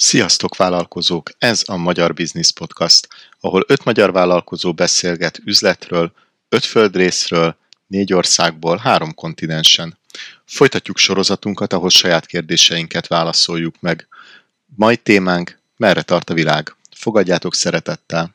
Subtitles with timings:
[0.00, 1.30] Sziasztok vállalkozók!
[1.38, 3.08] Ez a Magyar Business Podcast,
[3.40, 6.12] ahol öt magyar vállalkozó beszélget üzletről,
[6.48, 9.98] öt földrészről, négy országból, három kontinensen.
[10.44, 14.08] Folytatjuk sorozatunkat, ahol saját kérdéseinket válaszoljuk meg.
[14.76, 16.76] Mai témánk, merre tart a világ?
[16.90, 18.34] Fogadjátok szeretettel!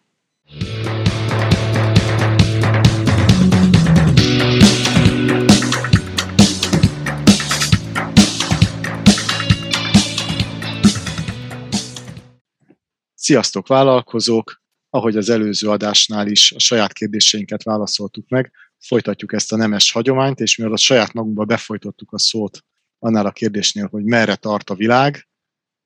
[13.23, 14.61] Sziasztok vállalkozók!
[14.89, 20.39] Ahogy az előző adásnál is a saját kérdéseinket válaszoltuk meg, folytatjuk ezt a nemes hagyományt,
[20.39, 22.59] és mivel a saját magunkba befolytottuk a szót
[22.99, 25.27] annál a kérdésnél, hogy merre tart a világ,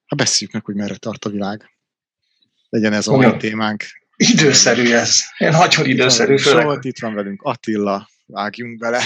[0.05, 1.69] hát beszéljük meg, hogy merre tart a világ.
[2.69, 3.83] Legyen ez a mai témánk.
[4.15, 5.21] Időszerű ez.
[5.37, 6.35] Én nagyon időszerű.
[6.37, 9.01] Solt, itt van velünk Attila, vágjunk bele.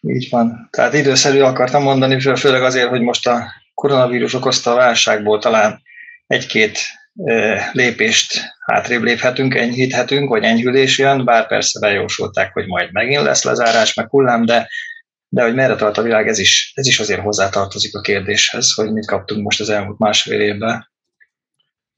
[0.00, 0.68] Így van.
[0.70, 5.82] Tehát időszerű akartam mondani, főleg azért, hogy most a koronavírus okozta a válságból talán
[6.26, 6.78] egy-két
[7.72, 13.94] lépést hátrébb léphetünk, enyhíthetünk, vagy enyhülés jön, bár persze bejósolták, hogy majd megint lesz lezárás,
[13.94, 14.68] meg hullám, de,
[15.28, 18.92] de hogy merre tart a világ, ez is, ez is azért hozzátartozik a kérdéshez, hogy
[18.92, 20.90] mit kaptunk most az elmúlt másfél évben,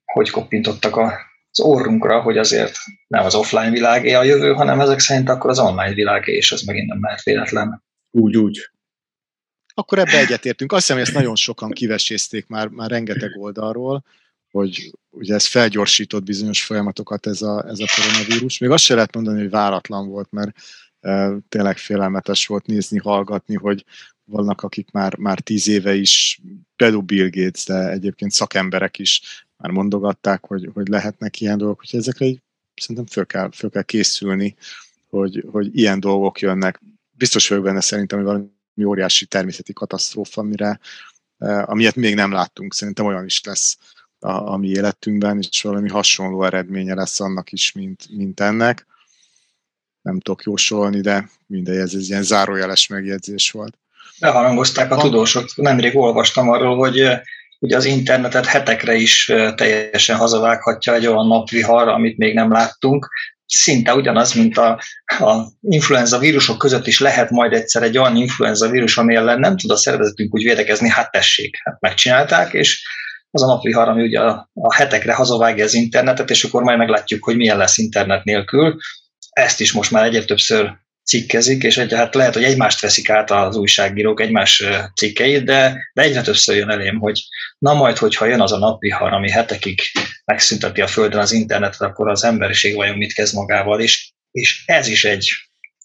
[0.05, 5.29] hogy koppintottak az orrunkra, hogy azért nem az offline világé a jövő, hanem ezek szerint
[5.29, 7.83] akkor az online világé, és az megint nem lehet véletlen.
[8.11, 8.71] Úgy, úgy.
[9.75, 10.73] Akkor ebbe egyetértünk.
[10.73, 14.05] Azt hiszem, hogy ezt nagyon sokan kivesézték már, már rengeteg oldalról,
[14.53, 18.59] hogy ugye ez felgyorsított bizonyos folyamatokat ez a, ez a koronavírus.
[18.59, 20.57] Még azt se lehet mondani, hogy váratlan volt, mert
[21.01, 23.85] e, tényleg félelmetes volt nézni, hallgatni, hogy
[24.25, 26.41] vannak, akik már, már tíz éve is,
[26.77, 31.99] például Bill Gates, de egyébként szakemberek is már mondogatták, hogy, hogy lehetnek ilyen dolgok, hogy
[31.99, 32.41] ezekre így
[32.75, 34.57] szerintem föl kell, föl kell készülni,
[35.09, 36.81] hogy, hogy ilyen dolgok jönnek.
[37.11, 40.81] Biztos vagyok benne szerintem, hogy valami óriási természeti katasztrófa, amire,
[41.65, 43.79] amilyet még nem láttunk, szerintem olyan is lesz
[44.23, 48.87] a, a mi életünkben, és valami hasonló eredménye lesz annak is, mint, mint ennek.
[50.03, 53.79] Nem tudok jósolni, de mindegy, ez egy ilyen zárójeles megjegyzés volt.
[54.21, 55.57] Beharangozták a tudósok.
[55.57, 57.03] Nemrég olvastam arról, hogy
[57.59, 63.09] ugye az internetet hetekre is teljesen hazavághatja egy olyan napvihar, amit még nem láttunk.
[63.47, 68.69] Szinte ugyanaz, mint a, a influenza vírusok között is lehet majd egyszer egy olyan influenza
[68.69, 72.83] vírus, ami ellen nem tud a szervezetünk úgy védekezni, hát tessék, hát megcsinálták, és
[73.33, 77.25] az a napvihar, ami ugye a, a hetekre hazavágja az internetet, és akkor majd meglátjuk,
[77.25, 78.77] hogy milyen lesz internet nélkül.
[79.31, 83.31] Ezt is most már egyre többször cikkezik, és egy, hát lehet, hogy egymást veszik át
[83.31, 87.21] az újságírók, egymás cikkeit, de, de egyre többször jön elém, hogy
[87.59, 89.81] na majd, hogyha jön az a napvihar, ami hetekig
[90.25, 94.87] megszünteti a Földön az internetet, akkor az emberiség vajon mit kezd magával, és, és ez
[94.87, 95.31] is egy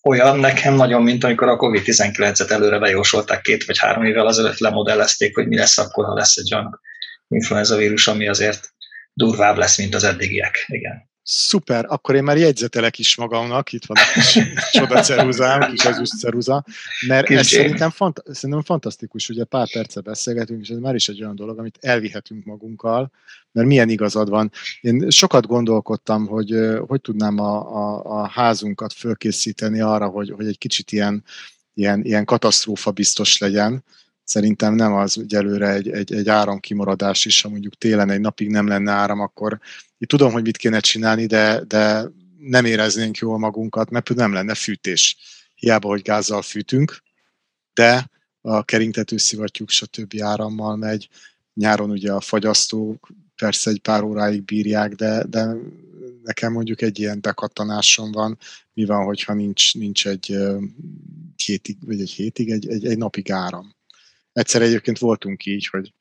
[0.03, 5.35] olyan nekem nagyon, mint amikor a COVID-19-et előre bejósolták két vagy három évvel azelőtt lemodellezték,
[5.35, 6.79] hogy mi lesz akkor, ha lesz egy olyan
[7.27, 8.73] influenza vírus, ami azért
[9.13, 10.65] durvább lesz, mint az eddigiek.
[10.67, 11.09] Igen.
[11.29, 14.39] Szuper, akkor én már jegyzetelek is magamnak, itt van a kis
[14.71, 16.65] csoda ceruzám, kis ezüst ceruza,
[17.07, 21.21] mert ez szerintem, fant- szerintem fantasztikus, ugye pár perce beszélgetünk, és ez már is egy
[21.21, 23.11] olyan dolog, amit elvihetünk magunkkal,
[23.51, 24.51] mert milyen igazad van.
[24.81, 26.55] Én sokat gondolkodtam, hogy
[26.88, 31.23] hogy tudnám a, a, a házunkat fölkészíteni arra, hogy, hogy egy kicsit ilyen,
[31.73, 33.83] ilyen, ilyen katasztrófa biztos legyen,
[34.27, 38.67] szerintem nem az egyelőre egy, egy, egy áramkimaradás is, ha mondjuk télen egy napig nem
[38.67, 39.59] lenne áram, akkor
[39.97, 42.03] itt tudom, hogy mit kéne csinálni, de, de
[42.38, 45.17] nem éreznénk jól magunkat, mert nem lenne fűtés.
[45.55, 47.03] Hiába, hogy gázzal fűtünk,
[47.73, 48.09] de
[48.41, 50.21] a keringtető szivattyúk, stb.
[50.21, 51.09] árammal megy.
[51.53, 55.55] Nyáron ugye a fagyasztók persze egy pár óráig bírják, de, de
[56.23, 58.38] nekem mondjuk egy ilyen bekattanásom van,
[58.73, 60.38] mi van, hogyha nincs, nincs egy
[61.45, 63.76] hétig, vagy egy hétig, egy, egy, egy napig áram.
[64.37, 65.93] Egyszer egyébként voltunk így, hogy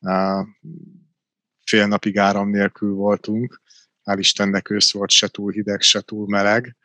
[0.00, 0.46] uh,
[1.64, 3.60] fél napig áram nélkül voltunk,
[4.04, 6.76] hál' Istennek ősz volt, se túl hideg, se túl meleg,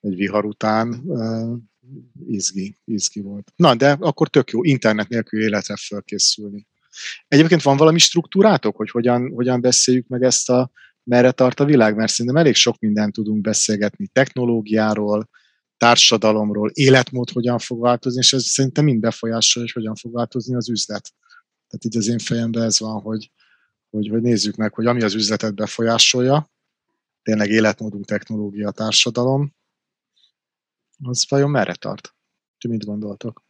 [0.00, 1.58] egy vihar után uh,
[2.26, 3.52] izgi, izgi volt.
[3.56, 6.66] Na, de akkor tök jó, internet nélkül életre fölkészülni.
[7.28, 10.70] Egyébként van valami struktúrátok, hogy hogyan, hogyan beszéljük meg ezt a
[11.02, 15.28] merre tart a világ, mert szerintem elég sok mindent tudunk beszélgetni technológiáról,
[15.76, 20.70] társadalomról, életmód hogyan fog változni, és ez szerintem mind befolyásolja, hogy hogyan fog változni az
[20.70, 21.12] üzlet.
[21.68, 23.30] Tehát így az én fejemben ez van, hogy,
[23.90, 26.50] hogy, hogy nézzük meg, hogy ami az üzletet befolyásolja,
[27.22, 29.54] tényleg életmódunk, technológia, társadalom,
[31.02, 32.14] az vajon merre tart?
[32.58, 33.44] Ti mit gondoltok?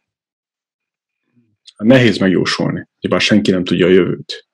[1.77, 4.47] Nehéz megjósolni, ugyebár senki nem tudja a jövőt.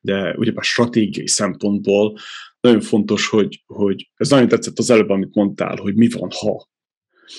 [0.00, 2.18] De ugyebár stratégiai szempontból
[2.60, 6.68] nagyon fontos, hogy, hogy ez nagyon tetszett az előbb, amit mondtál, hogy mi van, ha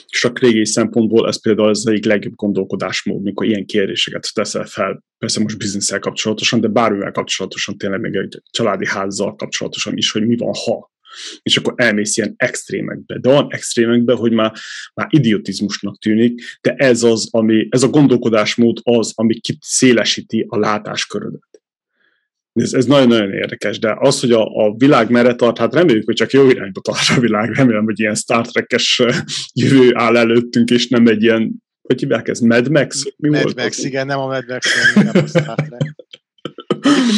[0.07, 5.57] stratégiai szempontból ez például az egyik legjobb gondolkodásmód, mikor ilyen kérdéseket teszel fel, persze most
[5.57, 10.53] bizniszel kapcsolatosan, de bármivel kapcsolatosan, tényleg még egy családi házzal kapcsolatosan is, hogy mi van,
[10.65, 10.91] ha.
[11.41, 13.19] És akkor elmész ilyen extrémekbe.
[13.19, 14.53] De olyan extrémekbe, hogy már,
[14.93, 21.50] már idiotizmusnak tűnik, de ez az, ami, ez a gondolkodásmód az, ami szélesíti a látáskörödet.
[22.53, 26.15] Ez, ez nagyon-nagyon érdekes, de az, hogy a, a világ merre tart, hát reméljük, hogy
[26.15, 29.03] csak jó irányba tart a világ, remélem, hogy ilyen Star Trek-es
[29.53, 33.03] jövő áll előttünk, és nem egy ilyen, hogy hívják ez, Mad Max?
[33.18, 33.86] Mi Mad volt Max, az?
[33.86, 35.95] igen, nem a Mad Max, hanem a Star Trek.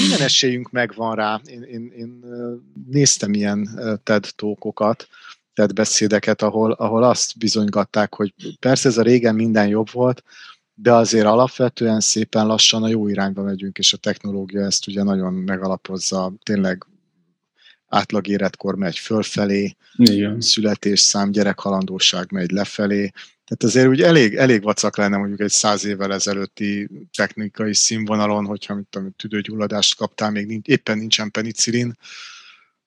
[0.02, 1.42] minden esélyünk megvan rá.
[1.46, 2.20] Én, én, én
[2.90, 3.70] néztem ilyen
[4.04, 5.08] TED tókokat,
[5.54, 10.24] TED beszédeket, ahol, ahol azt bizonygatták, hogy persze ez a régen minden jobb volt,
[10.74, 15.34] de azért alapvetően szépen lassan a jó irányba megyünk, és a technológia ezt ugye nagyon
[15.34, 16.86] megalapozza, tényleg
[17.88, 20.42] átlag életkor megy fölfelé, Igen.
[20.42, 23.12] születésszám, gyerekhalandóság megy lefelé,
[23.46, 28.74] tehát azért úgy elég, elég vacak lenne mondjuk egy száz évvel ezelőtti technikai színvonalon, hogyha
[28.74, 31.98] mint tudom, tüdőgyulladást kaptál, még nincs, éppen nincsen penicillin,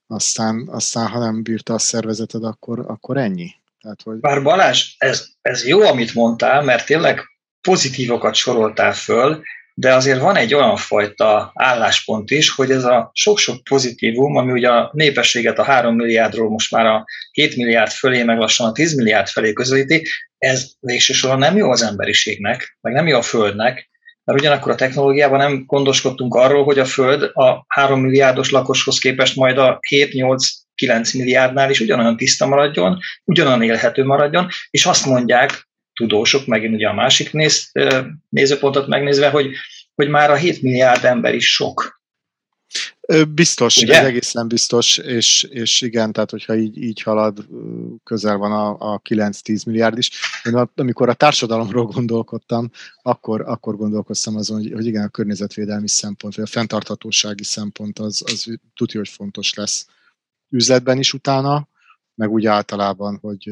[0.07, 3.51] aztán, aztán ha nem bírta a szervezeted, akkor, akkor ennyi.
[3.81, 4.19] Tehát, hogy...
[4.19, 7.36] Bár Balázs, ez, ez jó, amit mondtál, mert tényleg
[7.67, 9.43] pozitívokat soroltál föl,
[9.75, 14.69] de azért van egy olyan fajta álláspont is, hogy ez a sok-sok pozitívum, ami ugye
[14.69, 18.95] a népességet a 3 milliárdról most már a 7 milliárd fölé, meg lassan a 10
[18.95, 20.07] milliárd felé közelíti,
[20.39, 23.91] ez végsősorban nem jó az emberiségnek, meg nem jó a Földnek,
[24.25, 29.37] mert ugyanakkor a technológiában nem gondoskodtunk arról, hogy a Föld a 3 milliárdos lakoshoz képest
[29.37, 30.39] majd a 7-8
[30.75, 36.89] 9 milliárdnál is ugyanolyan tiszta maradjon, ugyanolyan élhető maradjon, és azt mondják tudósok, megint ugye
[36.89, 37.73] a másik néz,
[38.29, 39.51] nézőpontot megnézve, hogy,
[39.95, 41.97] hogy már a 7 milliárd ember is sok.
[43.29, 43.99] Biztos, Ugye?
[43.99, 47.47] ez egészen biztos, és, és igen, tehát hogyha így, így halad,
[48.05, 50.11] közel van a, a 9-10 milliárd is.
[50.45, 52.71] Én amikor a társadalomról gondolkodtam,
[53.03, 58.23] akkor, akkor gondolkoztam azon, hogy, hogy igen, a környezetvédelmi szempont, vagy a fenntarthatósági szempont az,
[58.27, 59.87] az tudja, hogy fontos lesz
[60.49, 61.69] üzletben is utána,
[62.15, 63.51] meg úgy általában, hogy,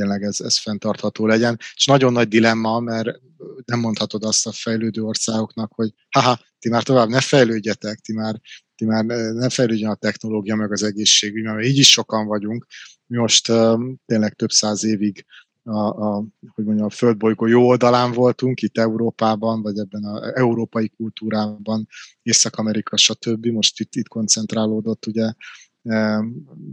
[0.00, 1.56] tényleg ez, ez fenntartható legyen.
[1.74, 3.20] És nagyon nagy dilemma, mert
[3.64, 8.40] nem mondhatod azt a fejlődő országoknak, hogy haha, ti már tovább ne fejlődjetek, ti már,
[8.74, 9.04] ti már
[9.34, 12.66] ne fejlődjön a technológia, meg az egészségügy, mert így is sokan vagyunk.
[13.06, 15.24] Mi most uh, tényleg több száz évig
[15.62, 16.24] a, a,
[16.54, 21.86] hogy mondjam, a földbolygó jó oldalán voltunk, itt Európában, vagy ebben az európai kultúrában,
[22.22, 23.46] Észak-Amerika, stb.
[23.46, 25.32] Most itt, itt koncentrálódott ugye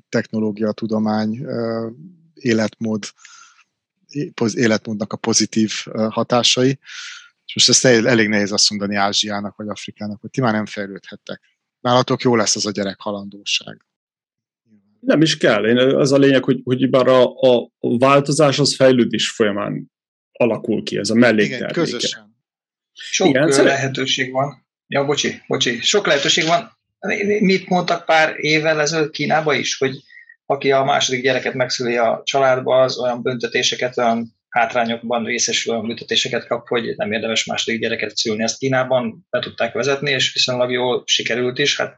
[0.10, 1.46] technológia, tudomány,
[2.40, 3.06] életmód,
[4.54, 5.72] életmódnak a pozitív
[6.10, 6.80] hatásai.
[7.46, 11.42] És most ezt elég nehéz azt mondani Ázsiának vagy Afrikának, hogy ti már nem fejlődhettek.
[11.80, 13.86] Nálatok jó lesz az a gyerek halandóság.
[15.00, 15.66] Nem is kell.
[15.66, 19.92] Én, az a lényeg, hogy, hogy bár a, a változás az fejlődés folyamán
[20.32, 21.82] alakul ki, ez a mellékterméke.
[21.82, 22.36] Igen, közösen.
[22.94, 24.66] Sok Igen, lehetőség van.
[24.88, 25.82] Ja, bocsi, bocsi.
[25.82, 26.78] Sok lehetőség van.
[27.40, 30.04] Mit mondtak pár évvel ezelőtt Kínába is, hogy
[30.50, 36.48] aki a második gyereket megszüli a családba, az olyan büntetéseket, olyan hátrányokban részesül olyan büntetéseket
[36.48, 38.44] kap, hogy nem érdemes második gyereket szülni.
[38.44, 41.78] Ezt Kínában be tudták vezetni, és viszonylag jól sikerült is.
[41.78, 41.98] Hát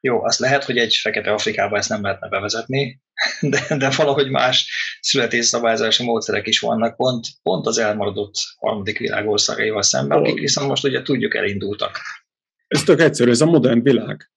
[0.00, 3.00] jó, azt lehet, hogy egy fekete Afrikában ezt nem lehetne bevezetni,
[3.40, 4.70] de, de valahogy más
[5.00, 10.84] születésszabályzási módszerek is vannak, pont, pont az elmaradott harmadik világ országaival szemben, akik viszont most
[10.84, 12.00] ugye tudjuk elindultak.
[12.66, 14.30] Ez tök egyszerű, ez a modern világ.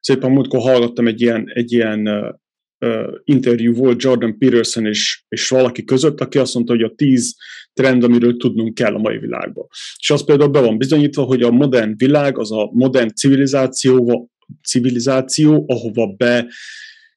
[0.00, 2.08] Szépen múltkor hallgattam egy ilyen, egy ilyen
[3.24, 7.36] interjú volt Jordan Peterson és, és valaki között, aki azt mondta, hogy a tíz
[7.72, 9.66] trend, amiről tudnunk kell a mai világban.
[9.98, 14.30] És az például be van bizonyítva, hogy a modern világ, az a modern civilizáció,
[14.62, 16.46] civilizáció ahova be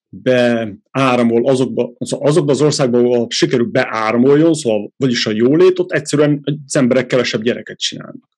[0.10, 6.76] beáramol azokba, azokba az országba, ahol sikerül beáramoljon, szóval vagyis a jólét, ott egyszerűen az
[6.76, 8.31] emberek kevesebb gyereket csinálnak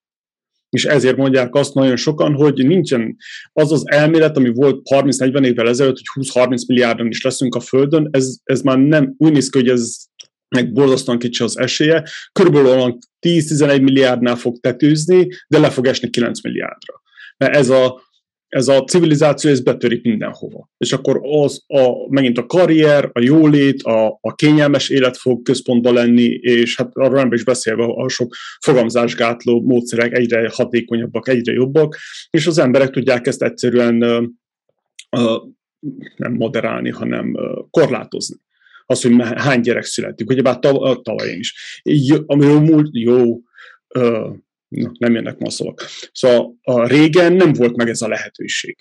[0.74, 3.16] és ezért mondják azt nagyon sokan, hogy nincsen
[3.54, 8.08] az az elmélet, ami volt 30-40 évvel ezelőtt, hogy 20-30 milliárdan is leszünk a Földön,
[8.12, 9.96] ez, ez már nem úgy néz ki, hogy ez
[10.56, 16.44] meg borzasztóan kicsi az esélye, körülbelül 10-11 milliárdnál fog tetőzni, de le fog esni 9
[16.44, 17.02] milliárdra.
[17.38, 18.02] Mert ez a,
[18.54, 20.70] ez a civilizáció, ez betörik mindenhova.
[20.78, 25.94] És akkor az a, megint a karrier, a jólét, a, a kényelmes élet fog központban
[25.94, 31.98] lenni, és hát arról nem is beszélve a sok fogamzásgátló módszerek egyre hatékonyabbak, egyre jobbak,
[32.30, 33.96] és az emberek tudják ezt egyszerűen
[36.16, 37.36] nem moderálni, hanem
[37.70, 38.38] korlátozni.
[38.86, 40.30] Az, hogy hány gyerek születik.
[40.30, 40.60] Ugyebár
[41.02, 41.82] tavaly is.
[41.84, 43.40] Jó, jó jó
[44.82, 45.82] na, nem jönnek ma a szavak.
[46.12, 48.78] Szóval a régen nem volt meg ez a lehetőség,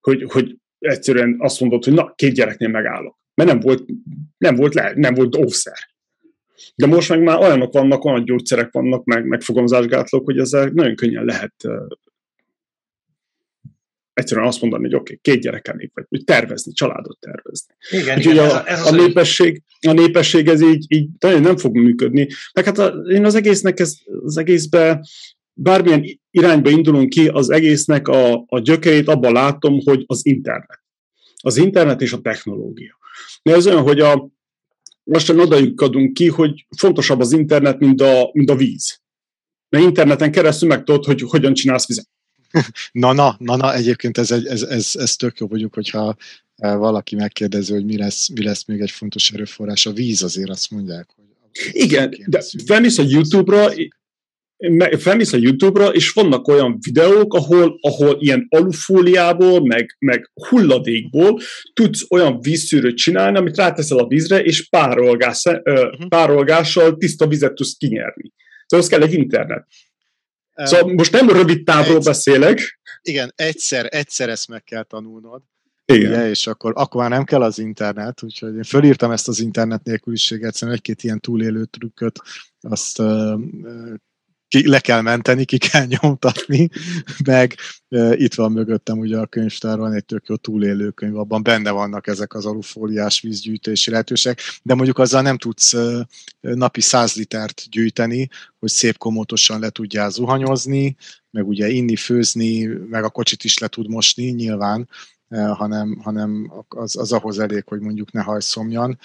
[0.00, 3.18] hogy, hogy egyszerűen azt mondod, hogy na, két gyereknél megállok.
[3.34, 3.84] mert nem volt,
[4.38, 5.78] nem volt, le, nem volt óvszer.
[6.74, 10.94] De most meg már olyanok vannak, olyan gyógyszerek vannak, meg, meg fogamzásgátlók, hogy ezzel nagyon
[10.94, 11.54] könnyen lehet
[14.18, 17.74] egyszerűen azt mondani, hogy oké, okay, két gyerekenék, vagy, vagy tervezni, családot tervezni.
[17.90, 21.56] Igen, igen ez a, ez a, a, népesség, a népesség ez így, így nagyon nem
[21.56, 22.28] fog működni.
[22.52, 25.06] Meg hát a, én az egésznek, ez, az egészbe
[25.52, 30.82] bármilyen irányba indulunk ki, az egésznek a, a gyökerét abban látom, hogy az internet.
[31.40, 32.98] Az internet és a technológia.
[33.42, 34.30] De ez olyan, hogy a,
[35.04, 39.00] lassan odajukkadunk ki, hogy fontosabb az internet, mint a, mint a víz.
[39.68, 42.08] Mert interneten keresztül meg tudod, hogy hogyan csinálsz vizet.
[42.92, 46.16] na, na, na, na, egyébként ez, egy, ez, ez, ez tök jó vagyunk, hogyha
[46.56, 49.86] eh, valaki megkérdezi, hogy mi lesz, mi lesz még egy fontos erőforrás.
[49.86, 51.26] A víz azért azt mondják, hogy
[51.72, 53.70] igen, de felmész a YouTube-ra,
[54.98, 61.40] felmész a YouTube-ra, és vannak olyan videók, ahol, ahol ilyen alufóliából, meg, meg hulladékból
[61.72, 66.08] tudsz olyan vízszűrőt csinálni, amit ráteszel a vízre, és párolgás, uh-huh.
[66.08, 68.32] párolgással tiszta vizet tudsz kinyerni.
[68.66, 69.66] Szóval az kell egy internet.
[70.66, 72.80] Szóval most nem rövid távról egyszer, beszélek.
[73.02, 75.42] Igen, egyszer, egyszer ezt meg kell tanulnod.
[75.84, 76.10] Igen.
[76.10, 79.84] Ugye, és akkor, akkor már nem kell az internet, úgyhogy én fölírtam ezt az internet
[79.84, 82.20] nélküliséget, szerintem egy-két ilyen túlélő trükköt,
[82.60, 83.40] azt uh,
[84.48, 86.68] ki, le kell menteni, ki kell nyomtatni,
[87.24, 87.54] meg
[87.88, 92.06] e, itt van mögöttem ugye a könyvtárban egy tök jó túlélő könyv, abban benne vannak
[92.06, 96.06] ezek az alufóliás vízgyűjtési lehetőségek, de mondjuk azzal nem tudsz e,
[96.40, 98.28] napi 100 litert gyűjteni,
[98.58, 100.96] hogy szép komótosan le tudjál zuhanyozni,
[101.30, 104.88] meg ugye inni, főzni, meg a kocsit is le tud mosni nyilván,
[105.28, 108.98] e, hanem, hanem az, az ahhoz elég, hogy mondjuk ne hajszomjan.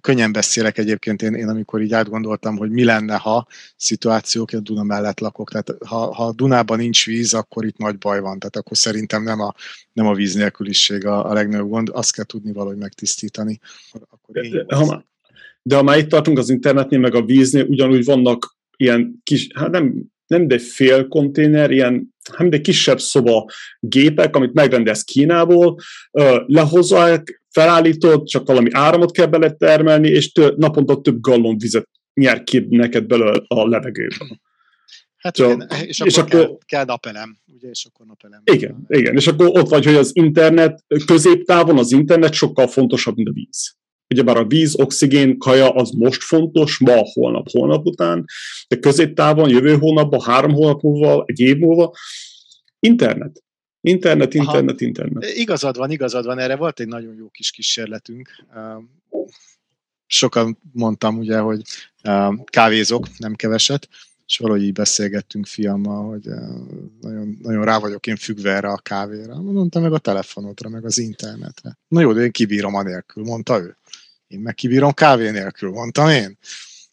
[0.00, 3.46] Könnyen beszélek egyébként én, én, amikor így átgondoltam, hogy mi lenne, ha
[3.76, 8.20] szituációk, a Duna mellett lakok, tehát ha, ha Dunában nincs víz, akkor itt nagy baj
[8.20, 9.54] van, tehát akkor szerintem nem a,
[9.92, 13.60] nem a víz nélküliség a, a legnagyobb gond, azt kell tudni valahogy megtisztítani.
[14.10, 15.04] Akkor én de, ha,
[15.62, 19.70] de ha már itt tartunk az internetnél, meg a víznél, ugyanúgy vannak ilyen kis, hát
[19.70, 25.78] nem, nem de fél konténer, ilyen hanem egy kisebb szoba gépek, amit megrendelsz Kínából,
[26.46, 32.42] lehozzák, felállítod, csak valami áramot kell bele termelni, és tő, naponta több gallon vizet nyer
[32.42, 34.40] ki neked belőle a levegőben.
[35.16, 38.42] Hát Csak, igen, és, és akkor, kell, kell napelem, ugye, és akkor napelem.
[38.44, 43.28] Igen, igen, és akkor ott vagy, hogy az internet, középtávon az internet sokkal fontosabb, mint
[43.28, 43.76] a víz.
[44.08, 48.24] Ugyebár a víz, oxigén, kaja az most fontos, ma, holnap, holnap után,
[48.68, 51.92] de középtávon, jövő hónapban, három hónap múlva, egy év múlva,
[52.78, 53.44] internet.
[53.86, 54.86] Internet, internet, Aha.
[54.86, 55.24] internet.
[55.34, 58.30] Igazad van, igazad van, erre volt egy nagyon jó kis kísérletünk.
[60.06, 61.62] Sokan mondtam ugye, hogy
[62.44, 63.88] kávézok, nem keveset,
[64.26, 66.24] és valahogy így beszélgettünk fiammal, hogy
[67.00, 69.40] nagyon, nagyon rá vagyok én függve erre a kávéra.
[69.42, 71.78] Mondta meg a telefonodra, meg az internetre.
[71.88, 73.76] Na jó, de én kibírom anélkül, mondta ő.
[74.26, 76.38] Én meg kibírom kávé nélkül, mondtam én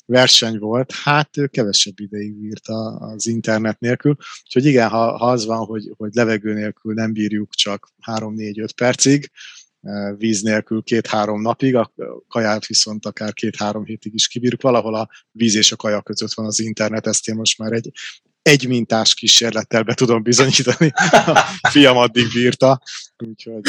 [0.05, 4.15] verseny volt, hát ő kevesebb ideig bírta az internet nélkül.
[4.43, 9.31] Úgyhogy igen, ha, ha az van, hogy, hogy levegő nélkül nem bírjuk csak 3-4-5 percig,
[9.81, 11.93] eh, víz nélkül két-három napig, a
[12.27, 14.61] kaját viszont akár két-három hétig is kibírjuk.
[14.61, 17.91] Valahol a víz és a kaja között van az internet, ezt én most már egy,
[18.41, 20.91] egy mintás kísérlettel be tudom bizonyítani.
[21.63, 22.81] A fiam addig bírta,
[23.17, 23.61] úgyhogy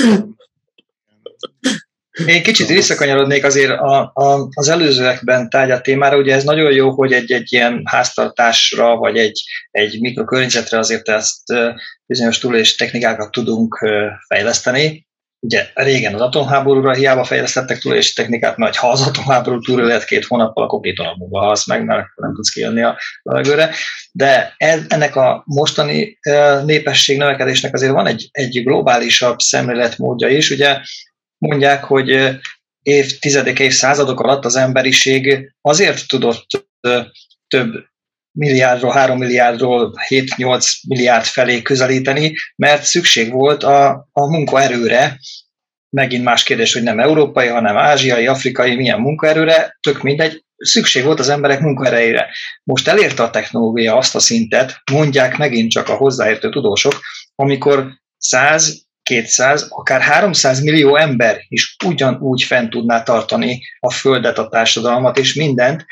[2.26, 7.12] én kicsit visszakanyarodnék azért a, a, az előzőekben tárgyat témára, ugye ez nagyon jó, hogy
[7.12, 11.42] egy-egy ilyen háztartásra, vagy egy, egy mikrokörnyezetre azért ezt
[12.06, 13.88] bizonyos túlélés technikákat tudunk
[14.26, 15.06] fejleszteni.
[15.40, 20.24] Ugye régen az atomháborúra hiába fejlesztettek túlélési technikát, mert ha az atomháború túl lehet két
[20.24, 23.74] hónappal, akkor két hónapban halsz meg, mert nem tudsz kijönni a levegőre.
[24.12, 24.54] De
[24.88, 26.18] ennek a mostani
[26.64, 30.50] népesség növekedésnek azért van egy, egy globálisabb szemléletmódja is.
[30.50, 30.78] Ugye
[31.48, 32.38] mondják, hogy
[32.82, 36.46] évtizedek, évszázadok alatt az emberiség azért tudott
[37.48, 37.84] több
[38.38, 45.18] milliárdról, 3 milliárdról 7-8 milliárd felé közelíteni, mert szükség volt a, a munkaerőre,
[45.90, 51.18] megint más kérdés, hogy nem európai, hanem ázsiai, afrikai, milyen munkaerőre, tök mindegy, szükség volt
[51.18, 52.28] az emberek munkaerejére.
[52.64, 57.00] Most elérte a technológia azt a szintet, mondják megint csak a hozzáértő tudósok,
[57.34, 64.48] amikor 100 200, akár 300 millió ember is ugyanúgy fent tudná tartani a földet, a
[64.48, 65.84] társadalmat és mindent.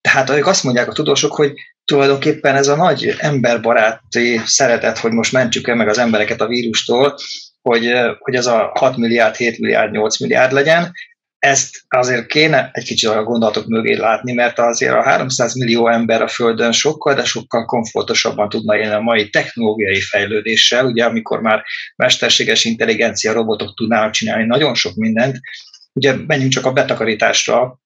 [0.00, 1.52] Tehát ők azt mondják a tudósok, hogy
[1.84, 7.14] tulajdonképpen ez a nagy emberbaráti szeretet, hogy most mentsük el meg az embereket a vírustól,
[7.62, 10.92] hogy, hogy ez a 6 milliárd, 7 milliárd, 8 milliárd legyen,
[11.40, 16.22] ezt azért kéne egy kicsit a gondolatok mögé látni, mert azért a 300 millió ember
[16.22, 21.62] a Földön sokkal, de sokkal komfortosabban tudna élni a mai technológiai fejlődéssel, ugye amikor már
[21.96, 25.40] mesterséges intelligencia robotok tudnának csinálni nagyon sok mindent,
[25.92, 27.79] ugye menjünk csak a betakarításra,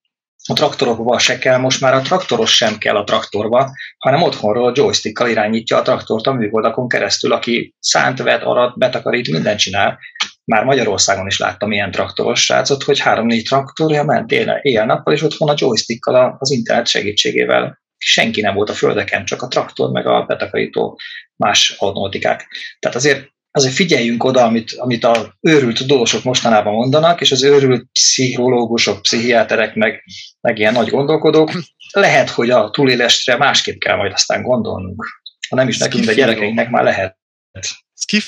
[0.48, 5.28] a traktorokba se kell, most már a traktoros sem kell a traktorba, hanem otthonról joystickkal
[5.28, 9.98] irányítja a traktort a műholdakon keresztül, aki szánt, vet, arat, betakarít, mindent csinál.
[10.44, 15.54] Már Magyarországon is láttam ilyen traktoros srácot, hogy három-négy traktorja ment éjjel-nappal, és otthon a
[15.56, 20.98] joystickkal az internet segítségével senki nem volt a földeken, csak a traktor, meg a betakarító
[21.36, 22.46] más automatikák.
[22.78, 27.86] Tehát azért azért figyeljünk oda, amit, amit a őrült tudósok mostanában mondanak, és az őrült
[27.92, 30.04] pszichológusok, pszichiáterek, meg,
[30.40, 31.50] meg ilyen nagy gondolkodók,
[31.92, 35.06] lehet, hogy a túlélésre másképp kell majd aztán gondolnunk.
[35.48, 37.18] Ha nem is nekünk, de gyerekeinknek már lehet.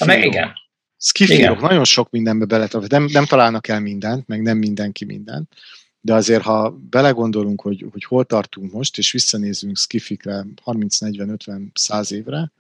[0.05, 0.53] Meg igen.
[0.99, 5.53] Skifírok nagyon sok mindenbe bele, nem, nem találnak el mindent, meg nem mindenki mindent,
[6.01, 11.71] de azért, ha belegondolunk, hogy, hogy hol tartunk most, és visszanézünk skifikre 30, 40, 50,
[11.75, 12.53] 100 évre,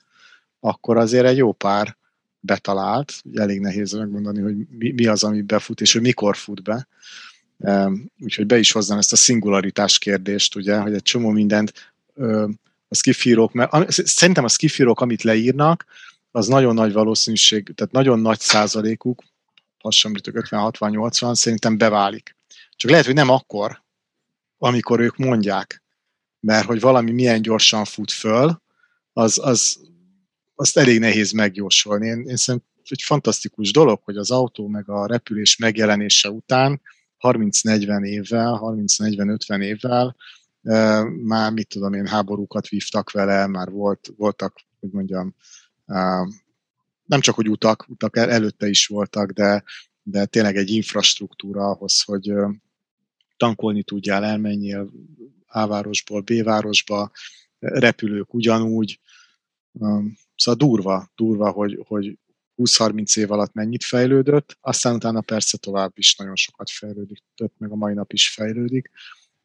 [0.61, 1.96] akkor azért egy jó pár
[2.46, 6.88] betalált, elég nehéz megmondani, hogy mi, mi az, ami befut, és hogy mikor fut be.
[8.18, 11.92] Úgyhogy be is hoznám ezt a szingularitás kérdést, ugye, hogy egy csomó mindent
[12.88, 15.84] a skifírók, mert szerintem a skifírók, amit leírnak,
[16.30, 19.22] az nagyon nagy valószínűség, tehát nagyon nagy százalékuk,
[19.78, 22.36] hasonlítok 50-60-80, szerintem beválik.
[22.76, 23.82] Csak lehet, hogy nem akkor,
[24.58, 25.82] amikor ők mondják,
[26.40, 28.60] mert hogy valami milyen gyorsan fut föl,
[29.12, 29.78] az, az
[30.56, 32.06] azt elég nehéz megjósolni.
[32.06, 36.80] Én, én szerintem egy fantasztikus dolog, hogy az autó meg a repülés megjelenése után
[37.20, 40.16] 30-40 évvel, 30-40-50 évvel
[41.22, 45.34] már mit tudom én, háborúkat vívtak vele, már volt, voltak, hogy mondjam,
[47.04, 49.62] nem csak, hogy utak, utak előtte is voltak, de,
[50.02, 52.32] de tényleg egy infrastruktúra ahhoz, hogy
[53.36, 54.90] tankolni tudjál, elmenjél
[55.46, 57.10] A városból B városba,
[57.58, 59.00] repülők ugyanúgy,
[60.36, 62.18] Szóval durva, durva, hogy, hogy
[62.56, 67.22] 20-30 év alatt mennyit fejlődött, aztán utána persze tovább is nagyon sokat fejlődik,
[67.58, 68.90] meg a mai nap is fejlődik,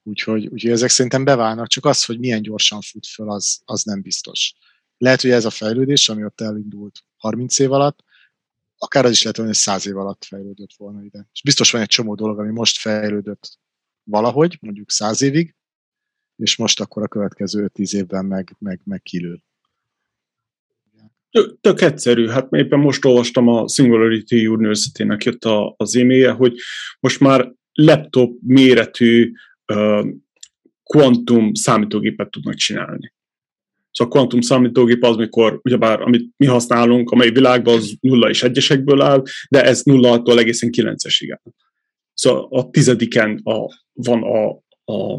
[0.04, 4.02] úgyhogy, úgyhogy ezek szerintem beválnak, csak az, hogy milyen gyorsan fut föl, az, az nem
[4.02, 4.54] biztos.
[4.98, 8.04] Lehet, hogy ez a fejlődés, ami ott elindult 30 év alatt,
[8.78, 11.30] akár az is lehet, hogy 100 év alatt fejlődött volna ide.
[11.34, 13.60] És biztos van egy csomó dolog, ami most fejlődött
[14.04, 15.56] valahogy, mondjuk 100 évig,
[16.36, 19.44] és most akkor a következő 10 évben meg, meg, meg kilő.
[21.32, 26.56] Tök, tök egyszerű, hát éppen most olvastam a Singularity University-nek jött a, az e-mailje, hogy
[27.00, 29.32] most már laptop méretű
[29.74, 30.08] uh,
[30.84, 33.14] quantum számítógépet tudnak csinálni.
[33.92, 38.44] Szóval a quantum számítógép az, mikor, ugyebár, amit mi használunk, amely világban az nulla és
[38.44, 41.54] egyesekből áll, de ez nulla egészen kilencesig áll.
[42.14, 44.64] Szóval a tizediken a, van a,
[44.94, 45.14] a,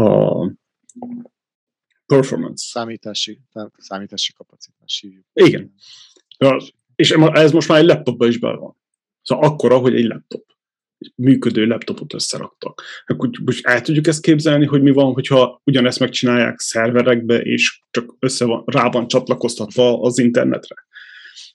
[0.00, 0.56] a
[2.06, 2.64] performance.
[2.66, 3.40] Számítási,
[3.78, 5.24] számítási kapacitás hívjuk.
[5.32, 5.74] Igen.
[6.38, 6.56] Ja,
[6.94, 8.76] és ez most már egy laptopban is be van.
[9.22, 10.44] Szóval akkora, hogy egy laptop.
[10.98, 12.82] Egy működő laptopot összeraktak.
[13.06, 18.14] Akkor most el tudjuk ezt képzelni, hogy mi van, hogyha ugyanezt megcsinálják szerverekbe, és csak
[18.18, 20.74] össze van, rá van csatlakoztatva az internetre.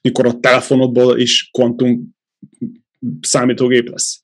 [0.01, 2.15] Mikor a telefonodból is kvantum
[3.21, 4.20] számítógép lesz.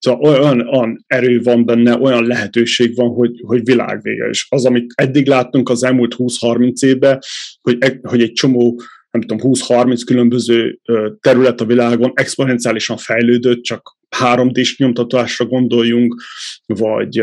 [0.00, 4.28] Szóval olyan, olyan erő van benne, olyan lehetőség van, hogy, hogy világvége.
[4.28, 7.18] És az, amit eddig láttunk az elmúlt 20-30 évben,
[7.60, 10.78] hogy, hogy egy csomó nem tudom, 20-30 különböző
[11.20, 16.22] terület a világon exponenciálisan fejlődött, csak 3D-s nyomtatásra gondoljunk,
[16.66, 17.18] vagy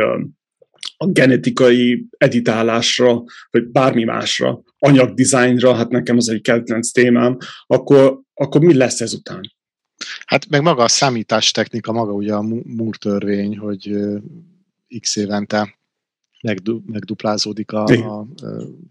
[0.98, 7.38] a genetikai editálásra, vagy bármi másra, anyagdizájnra, hát nekem az egy kedvenc témám,
[7.68, 9.42] akkor, akkor mi lesz ezután?
[10.26, 13.96] Hát meg maga a számítástechnika, maga ugye a Moore törvény, hogy
[15.00, 15.78] x évente
[16.86, 18.28] megduplázódik a, a,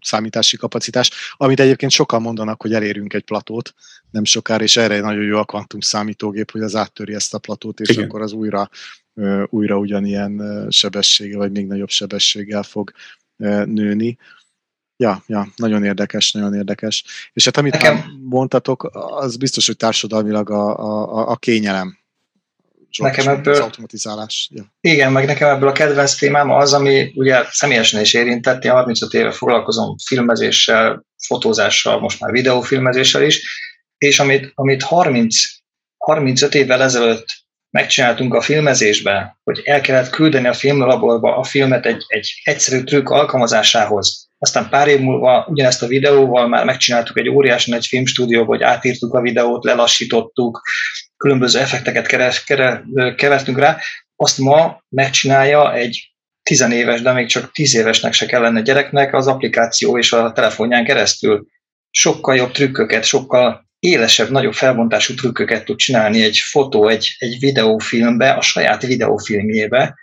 [0.01, 3.73] számítási kapacitás, amit egyébként sokan mondanak, hogy elérünk egy platót
[4.11, 7.79] nem sokára, és erre nagyon jó a kvantum számítógép, hogy az áttöri ezt a platót,
[7.79, 8.03] és Igen.
[8.03, 8.69] akkor az újra,
[9.49, 12.91] újra ugyanilyen sebessége, vagy még nagyobb sebességgel fog
[13.65, 14.17] nőni.
[14.99, 17.03] Ja, ja, nagyon érdekes, nagyon érdekes.
[17.33, 18.03] És hát amit Nekem...
[18.23, 21.97] mondtatok, az biztos, hogy társadalmilag a, a, a kényelem.
[22.91, 24.49] Zsolt, nekem ebből, az automatizálás.
[24.53, 24.63] Ja.
[24.81, 29.13] Igen, meg nekem ebből a kedvenc témám az, ami ugye személyesen is érintett, én 35
[29.13, 33.41] éve foglalkozom filmezéssel, fotózással, most már videófilmezéssel is,
[33.97, 35.35] és amit, amit 30,
[35.97, 37.25] 35 évvel ezelőtt
[37.69, 43.09] megcsináltunk a filmezésbe, hogy el kellett küldeni a filmlaborba a filmet egy, egy egyszerű trükk
[43.09, 48.63] alkalmazásához, aztán pár év múlva ugyanezt a videóval már megcsináltuk egy óriási nagy filmstúdióba, hogy
[48.63, 50.61] átírtuk a videót, lelassítottuk,
[51.17, 52.83] különböző effekteket keres, kere,
[53.15, 53.77] kevertünk rá.
[54.15, 56.11] Azt ma megcsinálja egy
[56.43, 61.45] tizenéves, de még csak tíz évesnek se kellene gyereknek az applikáció és a telefonján keresztül.
[61.89, 68.31] Sokkal jobb trükköket, sokkal élesebb, nagyobb felbontású trükköket tud csinálni egy fotó, egy, egy videófilmbe,
[68.31, 69.95] a saját videófilmjébe.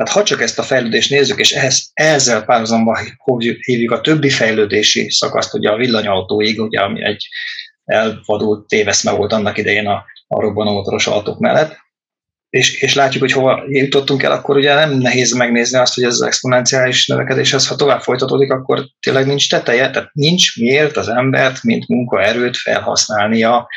[0.00, 2.96] Tehát ha csak ezt a fejlődést nézzük, és ehhez, ezzel párhuzamban
[3.60, 7.28] hívjuk a többi fejlődési szakaszt, ugye a villanyautóig, ugye, ami egy
[7.84, 11.76] elvadult téveszme volt annak idején a, a robbanómotoros autók mellett,
[12.50, 16.12] és, és látjuk, hogy hova jutottunk el, akkor ugye nem nehéz megnézni azt, hogy ez
[16.12, 21.08] az exponenciális növekedés, ez, ha tovább folytatódik, akkor tényleg nincs teteje, tehát nincs miért az
[21.08, 23.68] embert, mint munkaerőt felhasználnia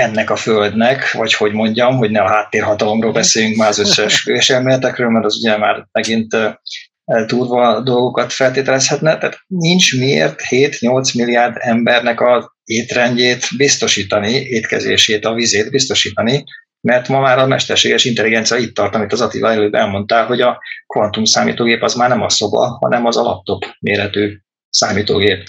[0.00, 5.10] ennek a földnek, vagy hogy mondjam, hogy ne a háttérhatalomról beszéljünk már az összes elméletekről,
[5.10, 6.36] mert az ugye már megint
[7.26, 15.70] durva dolgokat feltételezhetne, tehát nincs miért 7-8 milliárd embernek a étrendjét biztosítani, étkezését, a vizét
[15.70, 16.44] biztosítani,
[16.80, 20.62] mert ma már a mesterséges intelligencia itt tart, amit az Attila előbb elmondtál, hogy a
[20.86, 24.36] kvantum számítógép az már nem a szoba, hanem az a laptop méretű
[24.68, 25.48] számítógép.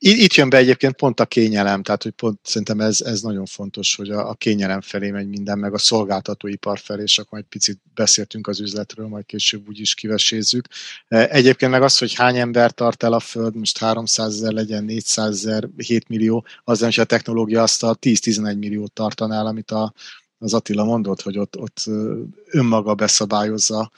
[0.00, 3.94] Itt jön be egyébként pont a kényelem, tehát hogy pont szerintem ez, ez nagyon fontos,
[3.94, 7.80] hogy a, a kényelem felé megy minden, meg a szolgáltatóipar felé, és akkor egy picit
[7.94, 10.66] beszéltünk az üzletről, majd később úgy is kivesézzük.
[11.08, 15.28] Egyébként meg az, hogy hány ember tart el a Föld, most 300 ezer legyen, 400
[15.28, 19.70] ezer, 7 millió, az nem, hogy a technológia azt a 10-11 milliót tartaná el, amit
[19.70, 19.92] a,
[20.38, 21.84] az Attila mondott, hogy ott, ott
[22.50, 23.90] önmaga beszabályozza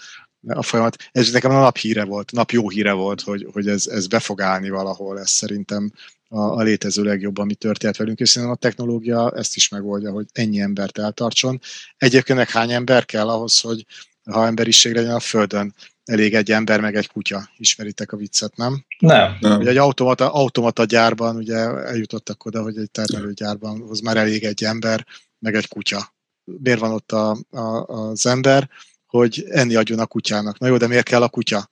[0.46, 0.96] a folyamat.
[1.12, 4.18] Ez nekem a nap híre volt, nap jó híre volt, hogy, hogy ez, ez be
[4.18, 5.92] fog állni valahol, ez szerintem
[6.28, 10.26] a, a létező legjobb, ami történt velünk, és szerintem a technológia ezt is megoldja, hogy
[10.32, 11.60] ennyi embert eltartson.
[11.96, 13.84] Egyébként meg hány ember kell ahhoz, hogy
[14.30, 15.74] ha emberiség legyen a Földön,
[16.04, 17.50] elég egy ember, meg egy kutya.
[17.56, 18.84] Ismeritek a viccet, nem?
[18.98, 19.36] Nem.
[19.40, 19.60] nem.
[19.60, 24.64] Ugye egy automata, automata gyárban, ugye eljutottak oda, hogy egy termelőgyárban az már elég egy
[24.64, 25.06] ember,
[25.38, 26.12] meg egy kutya
[26.58, 28.68] miért van ott a, a, az ember,
[29.10, 30.58] hogy enni adjon a kutyának.
[30.58, 31.68] Na jó, de miért kell a kutya?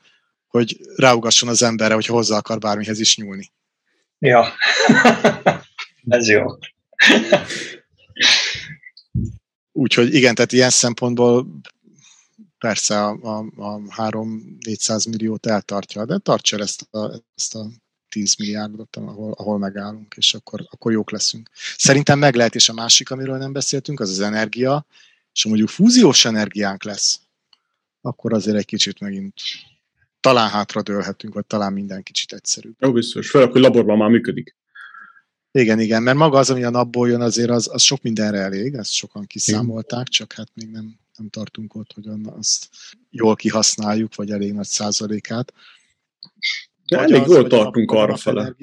[0.48, 3.52] Hogy ráugasson az emberre, hogy hozzá akar bármihez is nyúlni.
[4.18, 4.52] Ja,
[6.08, 6.44] ez jó.
[9.72, 11.46] Úgyhogy igen, tehát ilyen szempontból
[12.58, 17.66] persze a, a, a 3-400 milliót eltartja, de tartsa ezt a, ezt a
[18.08, 21.50] 10 milliárdot, ahol, ahol megállunk, és akkor, akkor jók leszünk.
[21.76, 24.86] Szerintem meg lehet, és a másik, amiről nem beszéltünk, az az energia,
[25.32, 27.20] és mondjuk fúziós energiánk lesz,
[28.00, 29.40] akkor azért egy kicsit megint
[30.20, 32.74] talán hátra dőlhetünk, vagy talán minden kicsit egyszerűbb.
[32.78, 33.30] Jó, biztos.
[33.30, 34.56] Főleg, hogy laborban már működik.
[35.50, 38.74] Igen, igen, mert maga az, ami a napból jön, azért az, az sok mindenre elég,
[38.74, 42.68] ezt sokan kiszámolták, csak hát még nem, nem tartunk ott, hogy azt
[43.10, 45.52] jól kihasználjuk, vagy elég nagy százalékát.
[46.86, 48.54] De elég jól tartunk arra fele.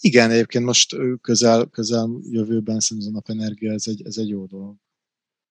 [0.00, 4.76] Igen, egyébként most közel, közel jövőben szerintem a napenergia ez egy, ez egy jó dolog.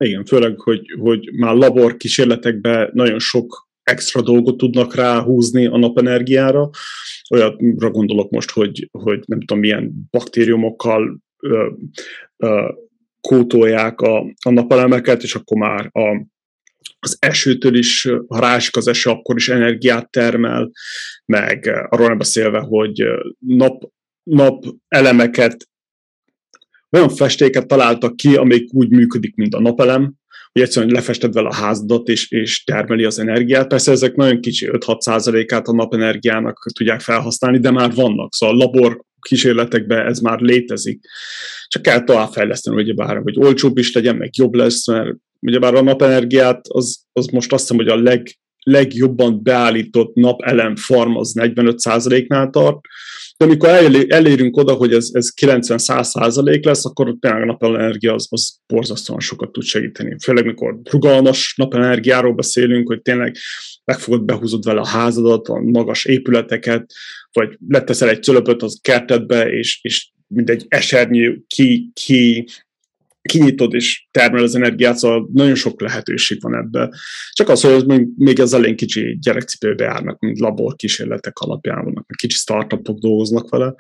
[0.04, 6.70] Igen, főleg, hogy, hogy már labor kísérletekben nagyon sok extra dolgot tudnak ráhúzni a napenergiára.
[7.30, 11.72] Olyanra gondolok most, hogy, hogy nem tudom, milyen baktériumokkal ö,
[12.38, 12.70] ö,
[13.22, 16.26] kótolják a, a napelemeket, és akkor már a,
[17.00, 20.72] az esőtől is, ha rásik az eső, akkor is energiát termel,
[21.26, 23.04] meg arról nem beszélve, hogy
[23.40, 23.92] nap,
[24.24, 25.68] nap elemeket,
[26.92, 30.14] olyan festéket találtak ki, amik úgy működik, mint a napelem,
[30.52, 33.68] hogy egyszerűen lefested vele a házadat, és, és termeli az energiát.
[33.68, 38.34] Persze ezek nagyon kicsi, 5-6 százalékát a napenergiának tudják felhasználni, de már vannak.
[38.34, 41.00] Szóval a labor kísérletekben ez már létezik.
[41.68, 45.82] Csak kell továbbfejleszteni, hogy bár, hogy olcsóbb is legyen, meg jobb lesz, mert ugyebár a
[45.82, 48.28] napenergiát, az, az most azt hiszem, hogy a leg,
[48.64, 52.80] legjobban beállított napelem farm az 45%-nál tart,
[53.38, 53.70] de amikor
[54.08, 59.52] elérünk oda, hogy ez, ez 90-100% lesz, akkor tényleg a napelenergia az, az borzasztóan sokat
[59.52, 60.16] tud segíteni.
[60.24, 63.36] Főleg, mikor rugalmas napenergiáról beszélünk, hogy tényleg
[63.86, 66.92] megfogod, behúzod vele a házadat, a magas épületeket,
[67.32, 72.48] vagy leteszel egy cölöpöt az kertedbe, és, és mindegy esernyő ki, ki
[73.22, 76.94] kinyitod és termel az energiát, szóval nagyon sok lehetőség van ebben.
[77.32, 82.38] Csak az, hogy még az elén kicsi gyerekcipőbe járnak, mint labor kísérletek alapján vannak, kicsi
[82.38, 83.76] startupok dolgoznak vele,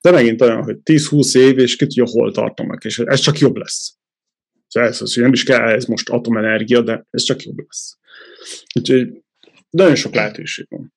[0.00, 3.56] de megint olyan, hogy 10-20 év, és ki tudja, hol tartanak, és ez csak jobb
[3.56, 3.96] lesz.
[4.68, 7.98] Szóval ez az, hogy nem is kell ez most atomenergia, de ez csak jobb lesz.
[8.74, 9.08] Úgyhogy
[9.70, 10.92] nagyon sok lehetőség van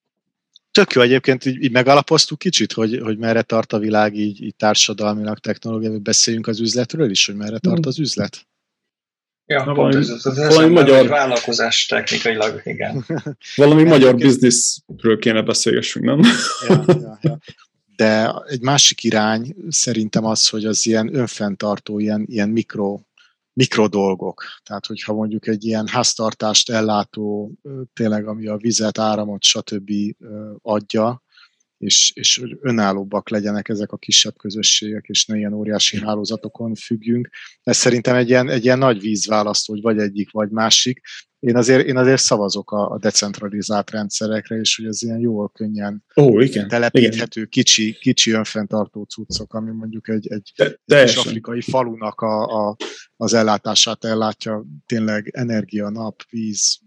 [0.76, 4.56] tök jó egyébként, így, így megalapoztuk kicsit, hogy, hogy merre tart a világ így, így
[4.56, 8.48] társadalmilag, technológiai, beszéljünk az üzletről is, hogy merre tart az üzlet.
[9.46, 13.06] Ja, Na, valami, ez, ez, valami magyar vállalkozás technikailag, igen.
[13.56, 16.20] valami ja, magyar bizniszről kéne beszélgessünk, nem?
[16.68, 17.38] ja, ja, ja.
[17.96, 23.00] De egy másik irány szerintem az, hogy az ilyen önfenntartó, ilyen, ilyen mikro
[23.56, 24.44] mikrodolgok.
[24.64, 27.52] Tehát, hogyha mondjuk egy ilyen háztartást ellátó,
[27.94, 29.92] tényleg ami a vizet, áramot, stb.
[30.62, 31.24] adja,
[31.78, 37.30] és, és önállóbbak legyenek ezek a kisebb közösségek, és ne ilyen óriási hálózatokon függjünk.
[37.64, 41.02] Ez szerintem egy ilyen, egy ilyen nagy vízválasztó, hogy vagy egyik, vagy másik.
[41.46, 46.04] Én azért, én azért szavazok a, a decentralizált rendszerekre, és hogy ez ilyen jól, könnyen
[46.16, 47.50] Ó, igen, telepíthető, igen.
[47.50, 50.52] kicsi, kicsi önfenntartó cuccok, ami mondjuk egy, egy,
[50.86, 52.76] de, egy afrikai falunak a, a,
[53.16, 56.80] az ellátását ellátja, tényleg energia, nap, víz,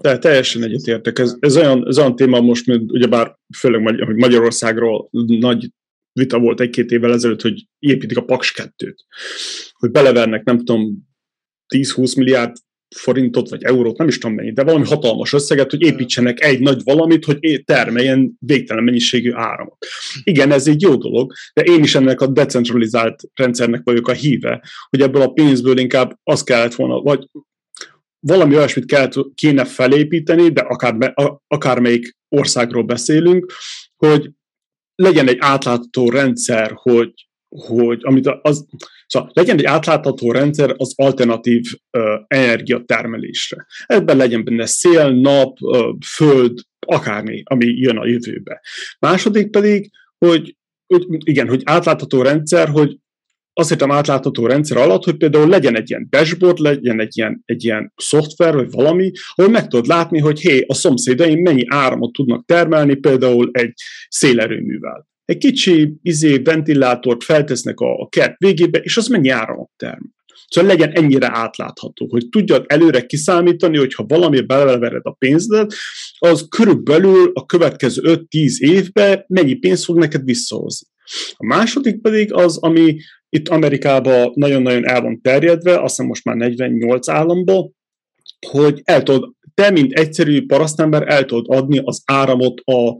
[0.00, 1.18] te, teljesen egyetértek.
[1.18, 5.70] Ez, ez, olyan, ez olyan téma most, mint ugyebár főleg Magy- Magyarországról nagy
[6.12, 8.96] vita volt egy-két évvel ezelőtt, hogy építik a Paks 2-t.
[9.72, 11.08] Hogy belevernek, nem tudom,
[11.74, 12.56] 10-20 milliárd
[12.96, 16.80] forintot, vagy eurót, nem is tudom mennyi, de valami hatalmas összeget, hogy építsenek egy nagy
[16.84, 19.86] valamit, hogy termeljen végtelen mennyiségű áramot.
[20.22, 24.62] Igen, ez egy jó dolog, de én is ennek a decentralizált rendszernek vagyok a híve,
[24.88, 27.28] hogy ebből a pénzből inkább az kellett volna, vagy
[28.20, 31.14] valami olyasmit kell, kéne felépíteni, de akár,
[31.46, 33.52] akármelyik országról beszélünk,
[33.96, 34.30] hogy
[34.94, 37.12] legyen egy átlátható rendszer, hogy,
[37.48, 38.66] hogy amit az,
[39.08, 41.62] szóval legyen egy átlátható rendszer az alternatív
[41.98, 43.66] uh, energiatermelésre.
[43.86, 48.60] Ebben legyen benne szél, nap, uh, föld, akármi, ami jön a jövőbe.
[48.98, 52.98] Második pedig, hogy, hogy igen, hogy átlátható rendszer, hogy
[53.52, 57.64] azt hittem átlátható rendszer alatt, hogy például legyen egy ilyen dashboard, legyen egy ilyen, egy
[57.64, 62.44] ilyen szoftver, vagy valami, ahol meg tudod látni, hogy hé, a szomszédaim mennyi áramot tudnak
[62.44, 63.72] termelni például egy
[64.08, 65.08] szélerőművel.
[65.28, 70.16] Egy kicsi izé, ventilátort feltesznek a, a kert végébe, és az mennyi áramot termel.
[70.48, 75.70] Szóval legyen ennyire átlátható, hogy tudjad előre kiszámítani, hogy ha valami belevered a pénzed,
[76.18, 80.86] az körülbelül a következő 5-10 évben mennyi pénzt fog neked visszahozni.
[81.32, 82.96] A második pedig az, ami
[83.28, 87.74] itt Amerikában nagyon-nagyon el van terjedve, azt hiszem most már 48 államban,
[88.46, 92.96] hogy el tudod, te, mint egyszerű parasztember el tudod adni az áramot a,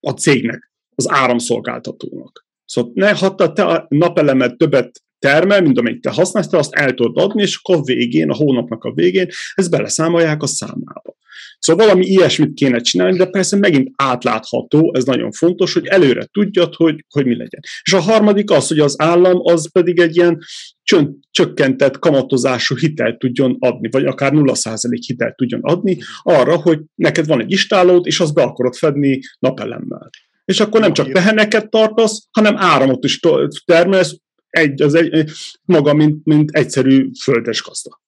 [0.00, 2.46] a cégnek, az áramszolgáltatónak.
[2.64, 6.94] Szóval ne, ha te a napelemet többet termel, mint amit te használsz, te azt el
[6.94, 11.16] tudod adni, és akkor a végén, a hónapnak a végén ezt beleszámolják a számába.
[11.58, 16.74] Szóval valami ilyesmit kéne csinálni, de persze megint átlátható, ez nagyon fontos, hogy előre tudjad,
[16.74, 17.60] hogy, hogy mi legyen.
[17.82, 20.38] És a harmadik az, hogy az állam az pedig egy ilyen
[20.82, 27.26] csönt, csökkentett kamatozású hitelt tudjon adni, vagy akár 0% hitelt tudjon adni arra, hogy neked
[27.26, 30.10] van egy istálód, és azt be akarod fedni napelemmel.
[30.44, 33.20] És akkor nem csak teheneket tartasz, hanem áramot is
[33.64, 34.16] termelsz,
[34.48, 35.30] egy, az egy,
[35.64, 38.02] maga, mint, mint egyszerű földes gazda.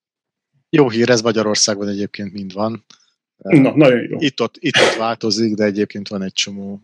[0.70, 2.84] Jó hír, ez Magyarországon egyébként mind van.
[3.36, 4.16] Na, nagyon jó.
[4.20, 6.82] Itt-ott, itt-ott változik, de egyébként van egy csomó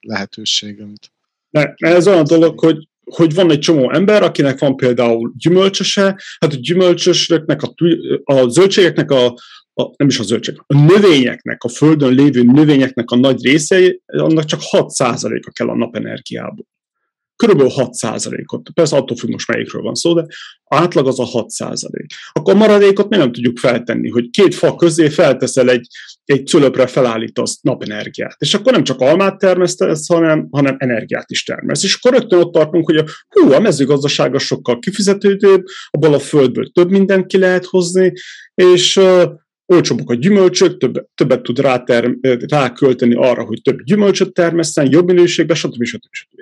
[0.00, 1.12] lehetőség, amit...
[1.50, 6.52] Ne, ez olyan dolog, hogy, hogy van egy csomó ember, akinek van például gyümölcsöse, hát
[6.52, 7.74] a gyümölcsösöknek, a,
[8.24, 9.34] a zöldségeknek a,
[9.74, 14.44] a, nem is a zöldség, a növényeknek, a földön lévő növényeknek a nagy része, annak
[14.44, 16.66] csak 6%-a kell a napenergiából
[17.36, 18.70] körülbelül 6%-ot.
[18.74, 20.26] Persze attól függ most melyikről van szó, de
[20.64, 22.06] átlag az a 6%.
[22.32, 25.86] Akkor a maradékot mi nem tudjuk feltenni, hogy két fa közé felteszel egy,
[26.24, 28.36] egy cölöpre felállítasz napenergiát.
[28.38, 31.84] És akkor nem csak almát termesztesz, hanem, hanem energiát is termesz.
[31.84, 36.70] És akkor rögtön ott tartunk, hogy a, hú, a mezőgazdaság sokkal kifizetődőbb, abból a földből
[36.72, 38.12] több mindent ki lehet hozni,
[38.54, 39.00] és
[39.66, 42.12] olcsóbbak a gyümölcsök, többet, többet tud ráterm,
[42.48, 45.84] rákölteni arra, hogy több gyümölcsöt termeszten, jobb minőségben, stb.
[45.84, 46.02] stb.
[46.10, 46.40] stb.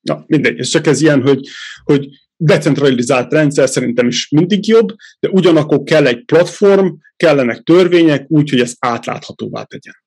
[0.00, 1.48] Na, mindegy, ez csak ez ilyen, hogy,
[1.84, 6.86] hogy decentralizált rendszer szerintem is mindig jobb, de ugyanakkor kell egy platform,
[7.16, 10.02] kellenek törvények, úgy, hogy ez átláthatóvá tegyen.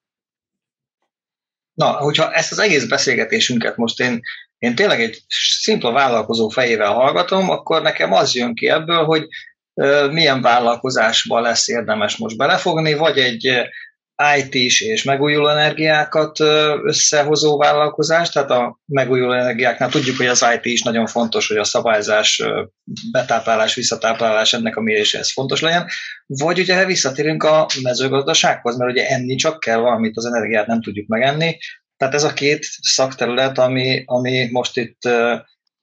[1.73, 4.19] Na, hogyha ezt az egész beszélgetésünket most én,
[4.57, 5.21] én tényleg egy
[5.61, 9.27] szimpla vállalkozó fejével hallgatom, akkor nekem az jön ki ebből, hogy
[10.11, 13.69] milyen vállalkozásba lesz érdemes most belefogni, vagy egy
[14.37, 16.39] IT-s és megújuló energiákat
[16.83, 21.63] összehozó vállalkozás, tehát a megújuló energiáknál tudjuk, hogy az IT is nagyon fontos, hogy a
[21.63, 22.43] szabályzás,
[23.11, 25.85] betáplálás, visszatáplálás ennek a méréséhez fontos legyen,
[26.25, 31.07] vagy ugye visszatérünk a mezőgazdasághoz, mert ugye enni csak kell valamit, az energiát nem tudjuk
[31.07, 31.57] megenni,
[31.97, 35.09] tehát ez a két szakterület, ami, ami most itt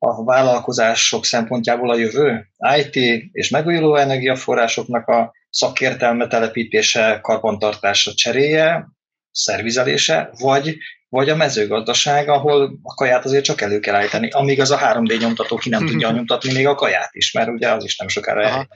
[0.05, 2.97] a vállalkozások szempontjából a jövő, IT
[3.33, 8.89] és megújuló energiaforrásoknak a szakértelme telepítése, karbantartása cseréje,
[9.31, 10.77] szervizelése, vagy,
[11.09, 15.21] vagy a mezőgazdaság, ahol a kaját azért csak elő kell állítani, amíg az a 3D
[15.21, 18.47] nyomtató ki nem tudja nyomtatni még a kaját is, mert ugye az is nem sokára
[18.47, 18.69] Aha,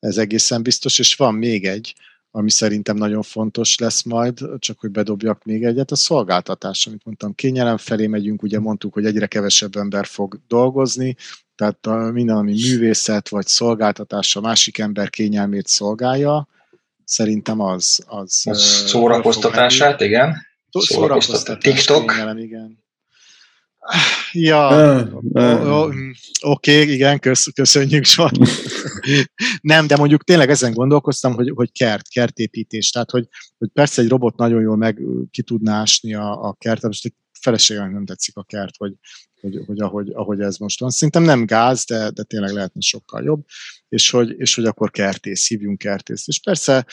[0.00, 1.94] Ez egészen biztos, és van még egy,
[2.34, 7.34] ami szerintem nagyon fontos lesz majd, csak hogy bedobjak még egyet, a szolgáltatás, amit mondtam,
[7.34, 11.16] kényelem felé megyünk, ugye mondtuk, hogy egyre kevesebb ember fog dolgozni,
[11.54, 16.48] tehát a, minden, ami művészet vagy szolgáltatás a másik ember kényelmét szolgálja,
[17.04, 18.04] szerintem az...
[18.06, 18.32] az
[18.86, 20.46] szórakoztatását, igen.
[20.70, 21.60] szórakoztató.
[21.60, 22.06] TikTok.
[22.06, 22.81] Kényelem, igen.
[24.32, 24.68] Ja,
[26.40, 28.38] oké, okay, igen, kösz, köszönjük, Zsolt.
[29.60, 32.90] Nem, de mondjuk tényleg ezen gondolkoztam, hogy, hogy kert, kertépítés.
[32.90, 36.86] Tehát, hogy, hogy persze egy robot nagyon jól meg ki tudná ásni a, a kertet,
[36.86, 38.94] most egy feleségem nem tetszik a kert, hogy,
[39.40, 40.90] hogy, hogy ahogy, ahogy ez most van.
[40.90, 43.44] Szerintem nem gáz, de, de tényleg lehetne sokkal jobb,
[43.88, 46.28] és hogy, és hogy akkor kertész, hívjunk kertészt.
[46.28, 46.86] És persze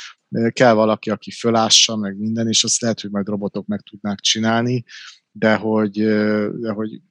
[0.54, 4.84] kell valaki, aki fölássa, meg minden, és azt lehet, hogy majd robotok meg tudnák csinálni,
[5.39, 5.91] de hogy,
[6.60, 7.02] de hogy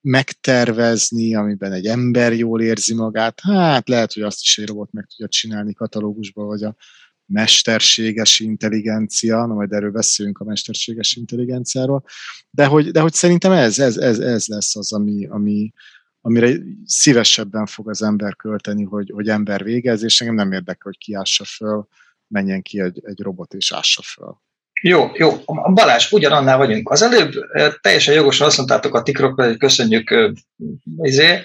[0.00, 5.06] megtervezni, amiben egy ember jól érzi magát, hát lehet, hogy azt is egy robot meg
[5.06, 6.76] tudja csinálni katalógusba, vagy a
[7.26, 12.04] mesterséges intelligencia, na majd erről beszélünk a mesterséges intelligenciáról,
[12.50, 15.72] de hogy, de hogy szerintem ez, ez, ez, ez lesz az, ami, ami,
[16.20, 20.98] amire szívesebben fog az ember költeni, hogy, hogy ember végez, és engem nem érdekel, hogy
[20.98, 21.88] kiássa föl,
[22.26, 24.44] menjen ki egy, egy robot és ássa föl.
[24.86, 25.32] Jó, jó.
[25.74, 26.90] Balázs, ugyanannál vagyunk.
[26.90, 27.32] Az előbb
[27.80, 30.32] teljesen jogosan azt mondtátok a tikrokra, hogy köszönjük
[31.02, 31.42] izé.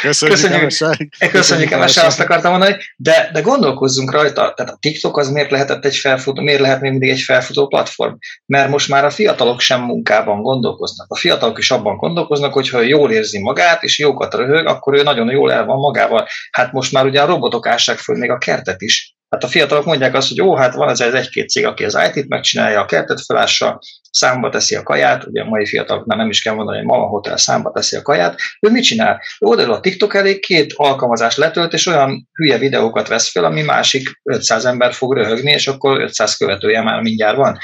[0.00, 4.52] köszönjük, köszönjük MSA, azt akartam mondani, de, de gondolkozzunk rajta.
[4.56, 8.14] Tehát a TikTok az miért lehetett egy felfutó, miért lehet még mindig egy felfutó platform?
[8.46, 11.10] Mert most már a fiatalok sem munkában gondolkoznak.
[11.10, 15.02] A fiatalok is abban gondolkoznak, hogy ha jól érzi magát, és jókat röhög, akkor ő
[15.02, 16.28] nagyon jól el van magával.
[16.50, 19.84] Hát most már ugye a robotok ássák föl még a kertet is Hát a fiatalok
[19.84, 23.24] mondják azt, hogy ó, hát van ez egy-két cég, aki az IT-t megcsinálja, a kertet
[23.24, 23.78] felássa,
[24.10, 27.36] számba teszi a kaját, ugye a mai fiataloknál nem is kell mondani, hogy Mama Hotel
[27.36, 29.20] számba teszi a kaját, ő mit csinál?
[29.40, 33.62] Ő odaül a TikTok elé, két alkalmazás letölt, és olyan hülye videókat vesz fel, ami
[33.62, 37.58] másik 500 ember fog röhögni, és akkor 500 követője már mindjárt van.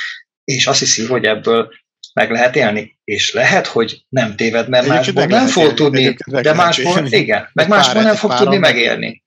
[0.44, 1.68] És azt hiszi, hogy ebből
[2.14, 7.06] meg lehet élni, és lehet, hogy nem téved, mert másból nem fog tudni, de másból,
[7.06, 9.22] igen, meg másból nem fog tudni megélni.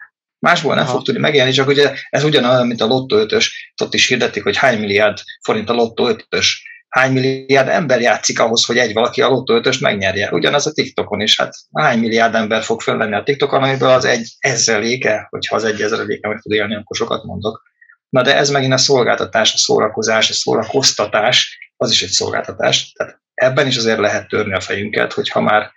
[0.48, 0.94] Másból nem Aha.
[0.94, 3.46] fog tudni megélni, csak ugye ez ugyanolyan, mint a Lotto 5-ös,
[3.84, 6.48] ott is hirdetik, hogy hány milliárd forint a Lotto 5-ös,
[6.90, 10.30] hány milliárd ember játszik ahhoz, hogy egy valaki a Lotto 5 megnyerje.
[10.32, 14.28] Ugyanaz a TikTokon is, hát hány milliárd ember fog fölvenni a TikTokon, amiből az egy
[14.40, 17.64] ezreléke, hogyha az egy ezreléke meg tud élni, akkor sokat mondok.
[18.10, 22.92] Na de ez megint a szolgáltatás, a szórakozás, a szórakoztatás, az is egy szolgáltatás.
[22.92, 25.72] Tehát ebben is azért lehet törni a fejünket, hogyha már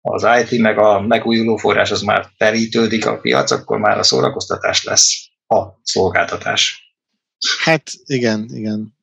[0.00, 4.84] az IT meg a megújuló forrás az már terítődik a piac, akkor már a szórakoztatás
[4.84, 6.94] lesz a szolgáltatás.
[7.62, 8.94] Hát igen, igen.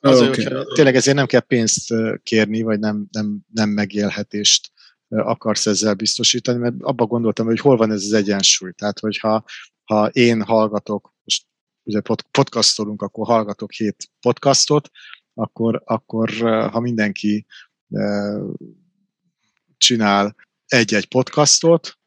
[0.00, 0.44] Az, okay.
[0.44, 4.72] hogy tényleg ezért nem kell pénzt kérni, vagy nem, nem, nem megélhetést
[5.08, 8.72] akarsz ezzel biztosítani, mert abba gondoltam, hogy hol van ez az egyensúly.
[8.72, 9.44] Tehát, hogyha
[9.84, 11.46] ha én hallgatok, most
[11.82, 14.90] ugye podcastolunk, akkor hallgatok hét podcastot,
[15.34, 16.30] akkor, akkor
[16.72, 17.46] ha mindenki
[19.76, 21.98] csinál egy-egy podcastot,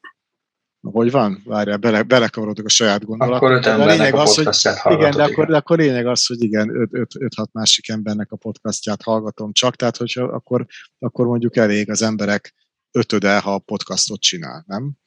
[0.91, 1.41] hogy van?
[1.45, 3.36] Várjál, bele, belekavarodok a saját gondolatba.
[3.45, 6.89] Akkor öt embernek a, az, hogy, Igen, de akkor, de akkor lényeg az, hogy igen,
[6.91, 10.65] 5-6 másik embernek a podcastját hallgatom csak, tehát hogyha akkor,
[10.99, 12.53] akkor mondjuk elég az emberek
[12.91, 14.97] ötöde, ha a podcastot csinál, nem?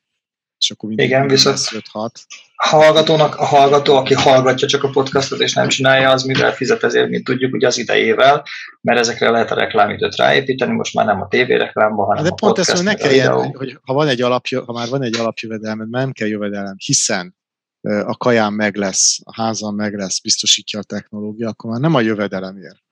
[0.60, 2.10] És akkor Igen, viszont 5-6.
[2.54, 6.82] A hallgatónak, a hallgató, aki hallgatja csak a podcastot és nem csinálja, az mivel fizet
[6.82, 8.44] ezért, mint tudjuk, ugye az idejével,
[8.80, 12.58] mert ezekre lehet a reklámidőt ráépíteni, most már nem a reklámba, hanem De a pont
[12.58, 16.02] ezt, hogy ne kelljen, hogy ha, van egy alapjö, ha már van egy alapjövedelmed, már
[16.02, 17.36] nem kell jövedelem, hiszen
[17.82, 22.00] a kaján meg lesz, a házan meg lesz, biztosítja a technológia, akkor már nem a
[22.00, 22.82] jövedelemért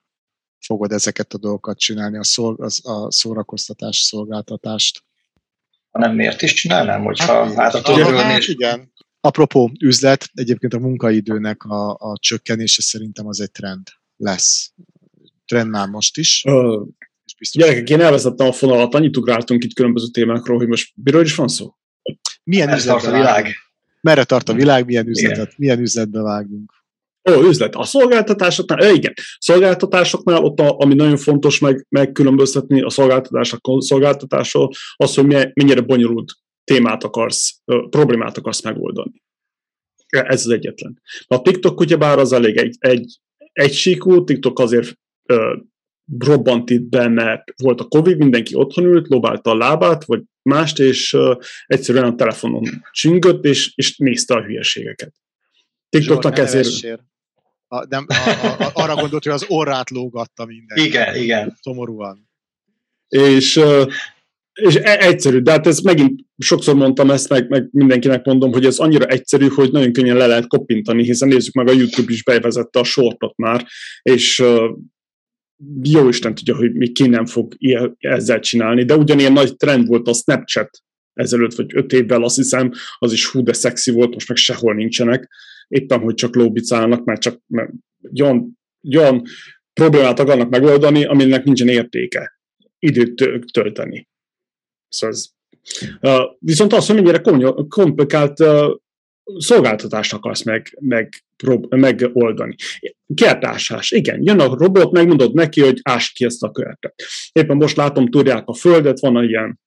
[0.58, 5.04] fogod ezeket a dolgokat csinálni, a, szol, a szórakoztatás szolgáltatást
[5.98, 8.92] hanem miért is csinálnám, hogyha hát, át tudom hát, Igen.
[9.20, 14.72] Apropó üzlet, egyébként a munkaidőnek a, a csökkenése szerintem az egy trend lesz.
[15.46, 16.44] Trend már most is.
[16.46, 16.86] Uh,
[17.52, 21.48] gyerekek, én elvezettem a fonalat, annyit ugráltunk itt különböző témákról, hogy most miről is van
[21.48, 21.74] szó?
[22.44, 23.46] Milyen üzlet a világ?
[24.00, 26.72] Merre tart a világ, milyen üzletet, milyen üzletbe vágunk?
[27.36, 27.74] Ó, üzlet.
[27.74, 34.70] A szolgáltatásoknál, eh, igen, szolgáltatásoknál ott, a, ami nagyon fontos meg, megkülönböztetni a szolgáltatások szolgáltatásról,
[34.96, 36.32] az, hogy mennyire bonyolult
[36.64, 37.60] témát akarsz,
[37.90, 39.22] problémát akarsz megoldani.
[40.08, 41.02] Ez az egyetlen.
[41.26, 43.18] A TikTok ugyebár az elég egy, egy,
[43.52, 45.56] egy síkú, TikTok azért ö,
[46.18, 50.78] robbant itt be, mert volt a Covid, mindenki otthon ült, lobálta a lábát, vagy mást,
[50.78, 51.34] és ö,
[51.66, 55.12] egyszerűen a telefonon csüngött, és, és nézte a hülyeségeket.
[55.88, 57.00] TikToknak ezért...
[57.68, 60.84] A, nem, a, a, arra gondolt, hogy az orrát lógatta minden.
[60.84, 61.56] Igen, igen.
[61.60, 62.28] Szomorúan.
[63.08, 63.60] És,
[64.52, 68.64] és e, egyszerű, de hát ez megint sokszor mondtam ezt, meg, meg mindenkinek mondom, hogy
[68.64, 72.22] ez annyira egyszerű, hogy nagyon könnyen le lehet koppintani, hiszen nézzük meg, a YouTube is
[72.22, 73.66] bevezette a sortot már,
[74.02, 74.44] és
[75.82, 79.86] jó Isten tudja, hogy mi ki nem fog ilyen, ezzel csinálni, de ugyanilyen nagy trend
[79.86, 80.82] volt a Snapchat
[81.12, 84.74] ezelőtt, vagy öt évvel, azt hiszem, az is hú, de szexi volt, most meg sehol
[84.74, 85.28] nincsenek
[85.68, 87.70] éppen, hogy csak lóbicálnak, mert csak mert
[88.22, 88.58] olyan,
[88.96, 89.22] olyan
[89.72, 92.40] problémát akarnak megoldani, aminek nincsen értéke
[92.78, 93.14] időt
[93.52, 94.08] tölteni.
[94.88, 95.26] Szóval ez,
[96.38, 97.20] viszont az, hogy mennyire
[97.68, 98.44] komplikált
[99.36, 102.54] szolgáltatást akarsz meg, meg, prób- megoldani.
[103.14, 103.90] Kertásás.
[103.90, 106.94] Igen, jön a robot, megmondod neki, hogy ás ki ezt a kertet.
[107.32, 109.60] Éppen most látom, tudják a földet, van egy ilyen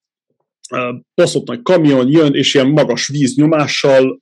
[1.14, 4.20] baszott nagy kamion, jön, és ilyen magas víznyomással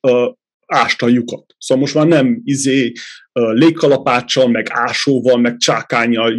[0.70, 1.54] ásta a lyukat.
[1.58, 2.92] Szóval most már nem izé
[3.32, 6.34] légkalapáccsal, meg ásóval, meg csákányjal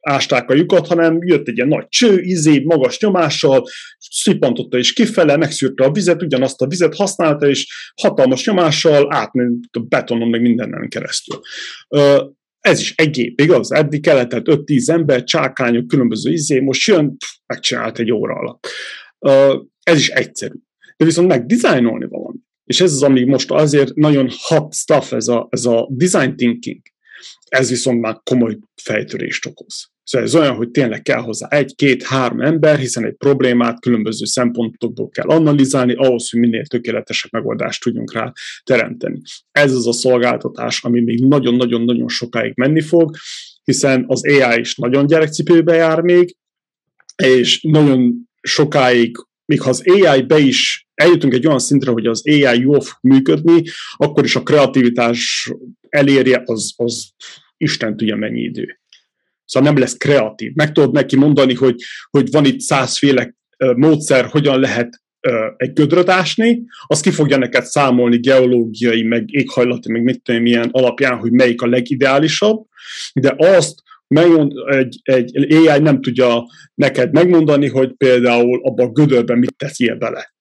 [0.00, 3.66] ásták a lyukat, hanem jött egy ilyen nagy cső, izé, magas nyomással,
[3.98, 9.80] szippantotta is kifele, megszűrte a vizet, ugyanazt a vizet használta, és hatalmas nyomással átment a
[9.80, 11.40] betonon, meg mindenen keresztül.
[12.60, 13.72] Ez is egy gép, igaz?
[13.72, 17.16] Eddig kellett 5-10 ember, csákányok, különböző izé, most jön,
[17.46, 18.66] megcsinált egy óra alatt.
[19.82, 20.54] Ez is egyszerű.
[21.00, 22.38] De viszont meg dizájnolni valami.
[22.64, 26.80] És ez az, ami most azért nagyon hot stuff, ez a, ez a design thinking
[27.50, 29.90] ez viszont már komoly fejtörést okoz.
[30.02, 34.24] Szóval ez olyan, hogy tényleg kell hozzá egy, két, három ember, hiszen egy problémát különböző
[34.24, 38.32] szempontokból kell analizálni, ahhoz, hogy minél tökéletesebb megoldást tudjunk rá
[38.62, 39.20] teremteni.
[39.50, 43.16] Ez az a szolgáltatás, ami még nagyon-nagyon-nagyon sokáig menni fog,
[43.64, 46.36] hiszen az AI is nagyon gyerekcipőbe jár még,
[47.22, 49.16] és nagyon sokáig,
[49.50, 52.98] még ha az AI be is eljutunk egy olyan szintre, hogy az AI jól fog
[53.00, 53.62] működni,
[53.96, 55.50] akkor is a kreativitás
[55.88, 57.10] elérje, az, az
[57.56, 58.80] Isten tudja mennyi idő.
[59.44, 60.52] Szóval nem lesz kreatív.
[60.54, 61.74] Meg tudod neki mondani, hogy,
[62.10, 63.34] hogy van itt százféle
[63.76, 65.02] módszer, hogyan lehet
[65.56, 70.68] egy gödröt ásni, az ki fogja neked számolni geológiai, meg éghajlati, meg mit tudom, milyen
[70.72, 72.66] alapján, hogy melyik a legideálisabb,
[73.12, 73.82] de azt
[74.14, 79.96] megmond, egy, egy AI nem tudja neked megmondani, hogy például abban a gödörben mit teszél
[79.96, 80.34] bele.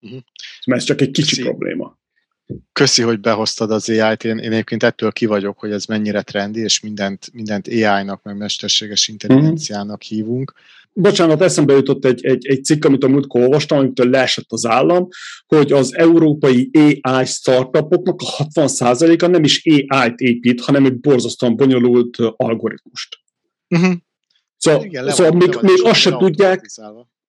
[0.00, 0.20] Uh-huh.
[0.66, 1.98] Mert ez csak egy kicsi Szí- probléma.
[2.72, 4.24] Köszi, hogy behoztad az AI-t.
[4.24, 8.36] Én, én egyébként ettől ki vagyok, hogy ez mennyire trendi, és mindent, mindent AI-nak, meg
[8.36, 10.18] mesterséges intelligenciának uh-huh.
[10.18, 10.52] hívunk.
[10.98, 15.08] Bocsánat, eszembe jutott egy, egy, egy cikk, amit a múltkor olvastam, amitől leesett az állam,
[15.46, 22.16] hogy az európai AI startupoknak a 60%-a nem is AI-t épít, hanem egy borzasztóan bonyolult
[22.36, 23.16] algoritmust.
[23.68, 23.94] Uh-huh.
[24.56, 26.66] Szóval, Igen, szóval még, még azt se tudják,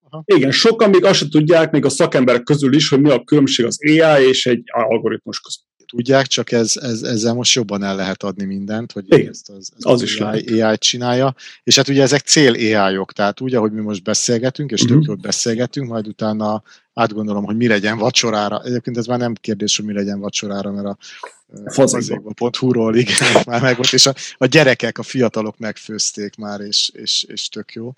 [0.10, 0.24] Aha.
[0.26, 3.66] Igen, sokan még azt sem tudják, még a szakemberek közül is, hogy mi a különbség
[3.66, 5.66] az AI és egy algoritmus között.
[5.88, 9.72] Tudják, csak ez, ez, ezzel most jobban el lehet adni mindent, hogy Igen, ezt az,
[9.78, 11.36] ez az, az is AI, AI csinálja.
[11.64, 14.98] És hát ugye ezek cél AI-ok, tehát úgy, ahogy mi most beszélgetünk, és uh-huh.
[14.98, 16.64] tök jót beszélgetünk, majd utána
[16.94, 18.62] átgondolom, hogy mi legyen vacsorára.
[18.64, 20.98] Egyébként ez már nem kérdés, hogy mi legyen vacsorára, mert a
[21.66, 23.16] fazékba.hu-ról igen,
[23.46, 27.94] már megvolt, és a, a gyerekek, a fiatalok megfőzték már, és, és, és tök jó.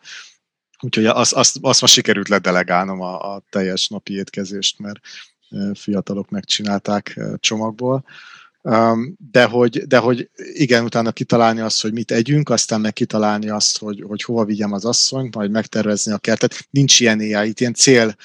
[0.81, 4.99] Úgyhogy azt, azt, azt ma sikerült ledelegálnom a, a teljes napi étkezést, mert
[5.74, 8.04] fiatalok megcsinálták csomagból.
[9.32, 13.78] De hogy, de hogy igen, utána kitalálni azt, hogy mit együnk, aztán meg kitalálni azt,
[13.78, 16.68] hogy, hogy hova vigyem az asszonyt, majd megtervezni a kertet.
[16.70, 18.16] Nincs ilyen AI, itt ilyen cél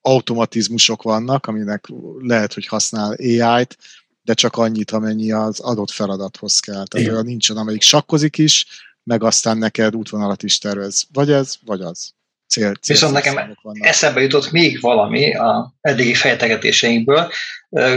[0.00, 1.86] automatizmusok vannak, aminek
[2.18, 3.78] lehet, hogy használ AI-t,
[4.22, 6.86] de csak annyit, amennyi az adott feladathoz kell.
[6.86, 8.66] Tehát olyan nincsen, amelyik sakkozik is,
[9.04, 11.06] meg aztán neked útvonalat is tervez.
[11.12, 12.14] Vagy ez, vagy az.
[12.50, 13.86] Cél, cél Viszont nekem vannak.
[13.86, 17.30] eszembe jutott még valami a eddigi fejtegetéseinkből.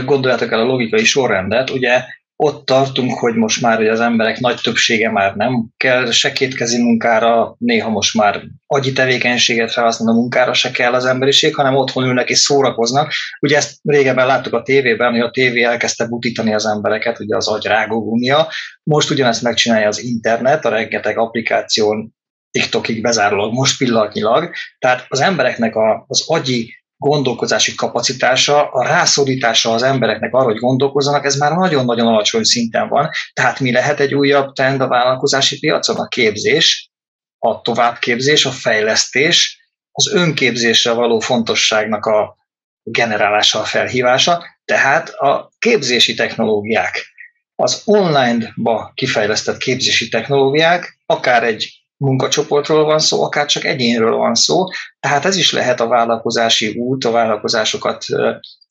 [0.04, 1.70] Gondoljátok el a logikai sorrendet.
[1.70, 2.04] Ugye
[2.36, 6.82] ott tartunk, hogy most már hogy az emberek nagy többsége már nem kell se kétkezi
[6.82, 12.28] munkára, néha most már agyi tevékenységet felhasználó munkára se kell az emberiség, hanem otthon ülnek
[12.28, 13.12] és szórakoznak.
[13.40, 17.48] Ugye ezt régebben láttuk a tévében, hogy a tévé elkezdte butítani az embereket, ugye az
[17.48, 18.48] agy rágógumia.
[18.82, 22.14] Most ugyanezt megcsinálja az internet, a rengeteg applikáción
[22.58, 24.52] TikTokig bezárólag most pillanatnyilag.
[24.78, 31.24] Tehát az embereknek a, az agyi gondolkozási kapacitása, a rászorítása az embereknek arra, hogy gondolkozzanak,
[31.24, 33.10] ez már nagyon-nagyon alacsony szinten van.
[33.32, 35.96] Tehát mi lehet egy újabb trend a vállalkozási piacon?
[35.96, 36.90] A képzés,
[37.38, 39.58] a továbbképzés, a fejlesztés,
[39.92, 42.36] az önképzésre való fontosságnak a
[42.82, 47.06] generálása, a felhívása, tehát a képzési technológiák,
[47.54, 54.64] az online-ba kifejlesztett képzési technológiák, akár egy munkacsoportról van szó, akár csak egyénről van szó,
[55.00, 58.04] tehát ez is lehet a vállalkozási út, a vállalkozásokat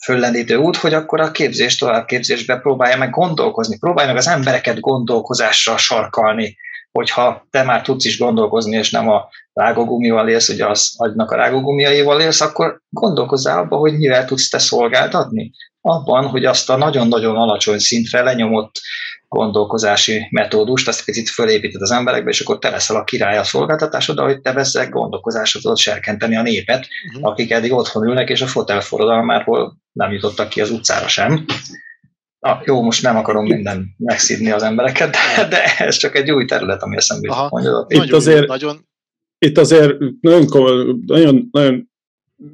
[0.03, 5.77] föllendítő út, hogy akkor a képzés, továbbképzésbe próbálja meg gondolkozni, próbálja meg az embereket gondolkozásra
[5.77, 6.57] sarkalni,
[6.91, 11.35] hogyha te már tudsz is gondolkozni, és nem a rágógumival élsz, ugye az agynak a
[11.35, 15.51] rágógumiaival élsz, akkor gondolkozzál abba, hogy mivel tudsz te szolgáltatni.
[15.81, 18.81] Abban, hogy azt a nagyon-nagyon alacsony szintre lenyomott
[19.33, 24.17] gondolkozási metódust, azt picit fölépíted az emberekbe, és akkor te leszel a király a szolgáltatásod,
[24.17, 27.31] ahogy te veszel gondolkozásra tudod serkenteni a népet, uh-huh.
[27.31, 31.45] akik eddig otthon ülnek, és a fotel forradalmáról nem jutottak ki az utcára sem.
[32.39, 36.45] Ah, jó, most nem akarom minden megszídni az embereket, de, de ez csak egy új
[36.45, 37.91] terület, ami eszembe jutott.
[37.91, 38.87] Itt azért, nagyon...
[39.37, 40.45] itt azért nagyon,
[41.05, 41.91] nagyon, nagyon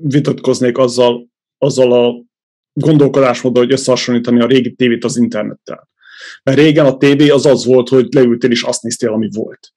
[0.01, 1.27] vitatkoznék azzal,
[1.57, 2.27] azzal a
[2.73, 5.89] gondolkodásmóddal, hogy összehasonlítani a régi tévét az internettel.
[6.43, 9.73] Mert régen a tévé az az volt, hogy leültél és azt néztél, ami volt.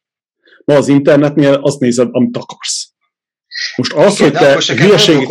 [0.64, 2.92] Ma az internetnél azt nézed, amit akarsz.
[3.76, 5.28] Most az, Igen, hogy te hülyeség...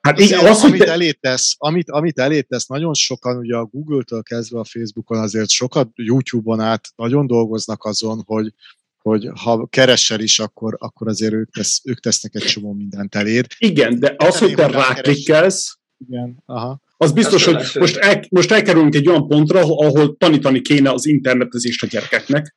[0.00, 0.90] Hát igen, az, amit, te...
[0.90, 6.60] elétesz, amit, amit elétesz, nagyon sokan, ugye a Google-től kezdve a Facebookon azért sokat YouTube-on
[6.60, 8.54] át nagyon dolgoznak azon, hogy,
[8.98, 13.46] hogy ha keresel is, akkor, akkor azért ők, tesz, ők tesznek egy csomó mindent eléd.
[13.58, 15.78] Igen, de az, hogy te ráklikkelsz,
[16.08, 16.80] igen, aha.
[17.02, 21.82] Az biztos, hogy most, el, most elkerülünk egy olyan pontra, ahol tanítani kéne az internetezést
[21.82, 22.54] a gyerekeknek,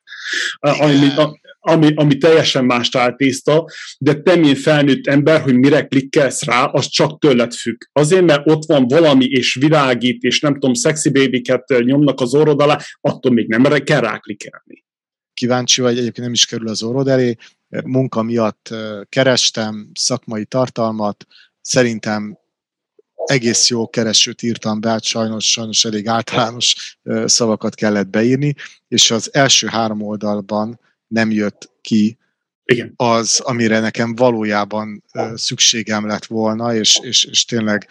[0.59, 1.07] ami,
[1.59, 3.69] ami, ami teljesen más táltészta,
[3.99, 7.81] de te, mint felnőtt ember, hogy mire klikkelsz rá, az csak tőled függ.
[7.91, 12.61] Azért, mert ott van valami, és világít, és nem tudom, szexi bébiket nyomnak az orrod
[12.61, 14.83] alá, attól még nem kell ráklikkelni.
[15.33, 17.35] Kíváncsi vagy, egyébként nem is kerül az orrod elé.
[17.85, 18.73] Munka miatt
[19.09, 21.25] kerestem szakmai tartalmat,
[21.61, 22.43] szerintem
[23.25, 28.55] egész jó keresőt írtam be, hát sajnos, sajnos elég általános szavakat kellett beírni,
[28.87, 32.17] és az első három oldalban nem jött ki
[32.65, 32.93] Igen.
[32.95, 35.03] az, amire nekem valójában
[35.35, 37.87] szükségem lett volna, és, és, és tényleg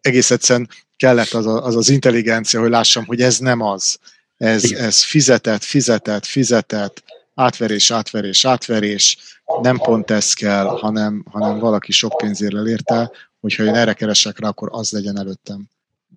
[0.00, 3.98] egész egyszerűen kellett az, a, az az intelligencia, hogy lássam, hogy ez nem az.
[4.36, 7.02] Ez, ez fizetett, fizetett, fizetett,
[7.34, 9.18] átverés, átverés, átverés,
[9.62, 13.10] nem pont ez kell, hanem, hanem valaki sok pénzért elérte,
[13.44, 15.68] hogyha én erre keresek rá, akkor az legyen előttem.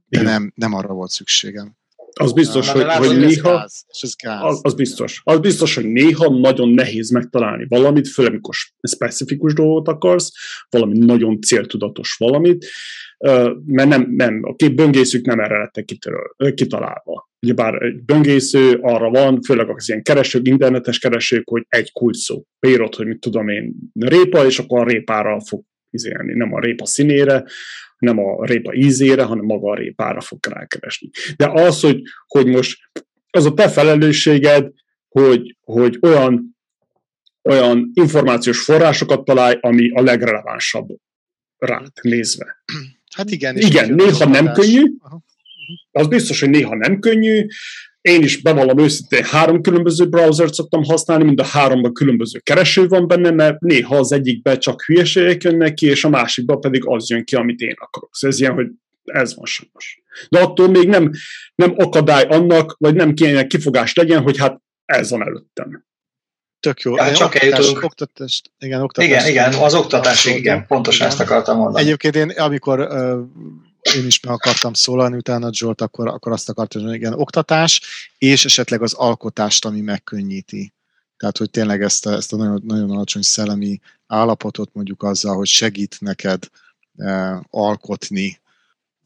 [0.09, 1.75] De nem, nem arra volt szükségem.
[2.13, 3.57] Az biztos, hogy, hogy néha...
[3.57, 4.43] Gáz, ez gáz.
[4.43, 5.21] Az, az biztos.
[5.23, 8.53] Az biztos, hogy néha nagyon nehéz megtalálni valamit, főleg amikor
[8.89, 10.31] specifikus dolgot akarsz,
[10.69, 12.65] valami nagyon céltudatos valamit,
[13.65, 15.85] mert nem, nem, a két böngészők nem erre lettek
[16.55, 17.29] kitalálva.
[17.41, 22.43] Ugyebár egy böngésző arra van, főleg az ilyen keresők, internetes keresők, hogy egy kulcs szó.
[22.59, 26.85] Beírod, hogy mit tudom én, répa, és akkor a répára fog izélni, nem a répa
[26.85, 27.43] színére,
[27.97, 31.09] nem a répa ízére, hanem maga a répára fog rákeresni.
[31.35, 32.79] De az, hogy, hogy most
[33.29, 34.71] az a te felelősséged,
[35.07, 36.57] hogy, hogy olyan,
[37.43, 40.87] olyan információs forrásokat találj, ami a legrelevánsabb
[41.57, 42.63] rád nézve.
[43.15, 43.57] Hát igen.
[43.57, 44.83] Igen, néha nem könnyű,
[45.91, 47.45] az biztos, hogy néha nem könnyű,
[48.07, 53.07] én is bevallom őszintén, három különböző browsert szoktam használni, mind a háromban különböző kereső van
[53.07, 57.25] benne, mert néha az egyikben csak hülyeségek jönnek ki, és a másikban pedig az jön
[57.25, 58.09] ki, amit én akarok.
[58.15, 58.67] Szóval ez ilyen, hogy
[59.03, 60.01] ez van sajnos.
[60.29, 61.11] De attól még nem,
[61.55, 65.85] nem akadály annak, vagy nem kéne kifogás legyen, hogy hát ez van előttem.
[66.59, 66.95] Tök jó.
[66.95, 69.09] Ja, csak oktatás, oktatást, igen, oktatás.
[69.09, 71.19] Igen, igen, az oktatás, igen, pontosan igen.
[71.19, 71.83] ezt akartam mondani.
[71.85, 73.19] Egyébként én, amikor uh,
[73.95, 77.81] én is meg akartam szólalni utána Zsolt, akkor, akkor azt akartam, hogy igen, oktatás,
[78.17, 80.73] és esetleg az alkotást, ami megkönnyíti.
[81.17, 85.47] Tehát, hogy tényleg ezt a, ezt a nagyon, nagyon alacsony szellemi állapotot mondjuk azzal, hogy
[85.47, 86.43] segít neked
[86.97, 88.39] e, alkotni.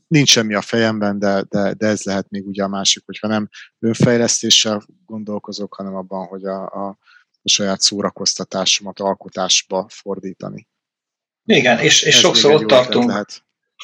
[0.07, 3.49] Nincs semmi a fejemben, de, de, de ez lehet még ugye a másik, hogyha nem
[3.79, 6.97] önfejlesztéssel gondolkozok, hanem abban, hogy a, a,
[7.41, 10.67] a saját szórakoztatásomat alkotásba fordítani.
[11.45, 13.43] Igen, és, és sokszor ott tartunk, lehet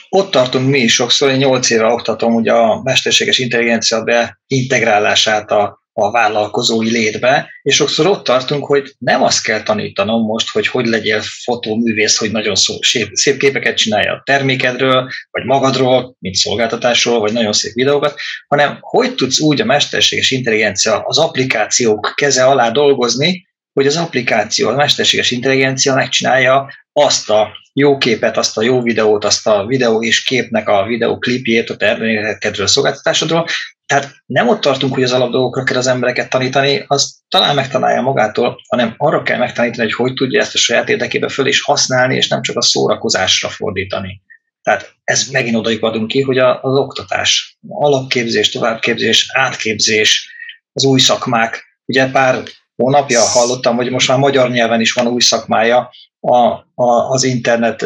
[0.10, 5.82] ott tartunk mi is sokszor, én 8 éve oktatom ugye a mesterséges intelligencia beintegrálását a,
[5.94, 10.86] a vállalkozói létbe, és sokszor ott tartunk, hogy nem azt kell tanítanom most, hogy hogy
[10.86, 17.20] legyél fotóművész, hogy nagyon szó, szép, szép képeket csinálja a termékedről, vagy magadról, mint szolgáltatásról,
[17.20, 22.70] vagy nagyon szép videókat, hanem hogy tudsz úgy a mesterséges intelligencia az applikációk keze alá
[22.70, 27.50] dolgozni, hogy az applikáció, a mesterséges intelligencia megcsinálja azt a
[27.80, 32.68] jó képet, azt a jó videót, azt a videó és képnek a videóklipjét a termékedről,
[32.68, 33.46] szolgáltatásodról.
[33.86, 38.62] Tehát nem ott tartunk, hogy az alapdolgokra kell az embereket tanítani, az talán megtalálja magától,
[38.68, 42.28] hanem arra kell megtanítani, hogy hogy tudja ezt a saját érdekébe föl és használni, és
[42.28, 44.22] nem csak a szórakozásra fordítani.
[44.62, 50.30] Tehát ez megint odaik adunk ki, hogy az oktatás, alapképzés, továbbképzés, átképzés,
[50.74, 52.44] az új szakmák, ugye pár
[52.76, 55.90] hónapja hallottam, hogy most már magyar nyelven is van új szakmája
[56.28, 57.86] a, a, az internet,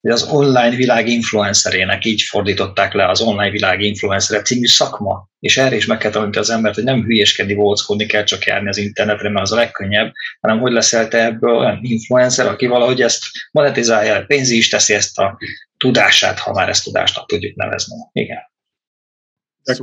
[0.00, 5.76] az online világ influencerének, így fordították le az online világ influencer című szakma, és erre
[5.76, 9.28] is meg kell tanulni az embert, hogy nem hülyéskedni, volckodni kell csak járni az internetre,
[9.28, 14.24] mert az a legkönnyebb, hanem hogy leszel te ebből olyan influencer, aki valahogy ezt monetizálja,
[14.26, 15.38] pénzi is teszi ezt a
[15.76, 17.96] tudását, ha már ezt tudásnak tudjuk nevezni.
[18.12, 18.38] Igen.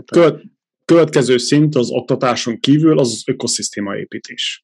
[0.05, 0.41] Követ,
[0.85, 4.62] következő szint az oktatáson kívül az az ökoszisztéma építés.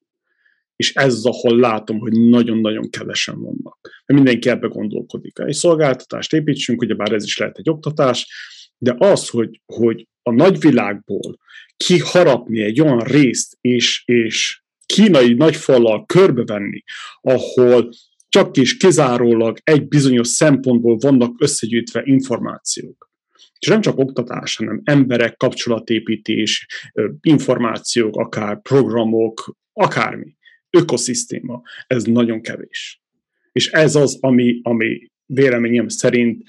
[0.80, 3.78] És ez ahol látom, hogy nagyon-nagyon kevesen vannak.
[3.82, 5.38] Mert mindenki ebbe gondolkodik.
[5.38, 8.26] Egy szolgáltatást építsünk, bár ez is lehet egy oktatás,
[8.78, 11.38] De az, hogy, hogy a nagyvilágból
[11.76, 16.82] kiharapni egy olyan részt, és, és kínai nagyfallal körbevenni,
[17.20, 17.90] ahol
[18.28, 23.10] csak is kizárólag egy bizonyos szempontból vannak összegyűjtve információk.
[23.58, 26.66] És nem csak oktatás, hanem emberek, kapcsolatépítés,
[27.20, 30.38] információk, akár programok, akármi,
[30.70, 31.62] ökoszisztéma.
[31.86, 33.02] Ez nagyon kevés.
[33.52, 36.42] És ez az, ami, ami véleményem szerint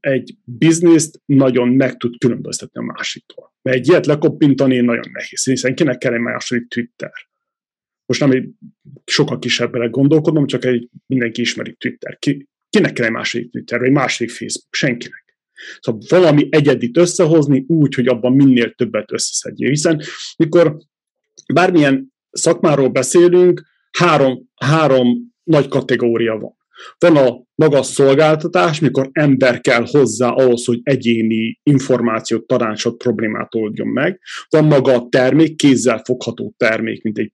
[0.00, 3.54] egy bizniszt nagyon meg tud különböztetni a másiktól.
[3.62, 7.12] Mert egy ilyet lekoppintani nagyon nehéz, hiszen kinek kell egy második Twitter?
[8.06, 8.48] Most nem egy
[9.04, 12.18] sokkal kisebbre gondolkodom, csak egy mindenki ismeri Twitter.
[12.18, 14.74] Ki, kinek kell egy második Twitter, vagy egy második Facebook?
[14.74, 15.38] Senkinek.
[15.80, 19.68] Szóval valami egyedit összehozni úgy, hogy abban minél többet összeszedjél.
[19.68, 20.02] Hiszen
[20.36, 20.76] mikor
[21.54, 26.56] bármilyen szakmáról beszélünk, három, három nagy kategória van.
[26.98, 33.88] Van a maga szolgáltatás, mikor ember kell hozzá ahhoz, hogy egyéni információt, tanácsot, problémát oldjon
[33.88, 34.20] meg.
[34.48, 37.32] Van maga a termék, kézzel fogható termék, mint egy,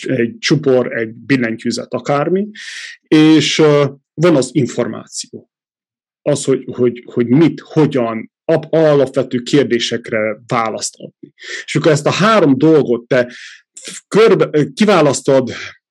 [0.00, 2.48] egy csupor, egy billentyűzet, akármi,
[3.08, 3.62] és
[4.14, 5.50] van az információ.
[6.22, 8.30] Az, hogy, hogy, hogy mit, hogyan,
[8.70, 11.32] alapvető kérdésekre választ adni.
[11.64, 13.32] És akkor ezt a három dolgot te
[14.08, 15.50] körbe, kiválasztod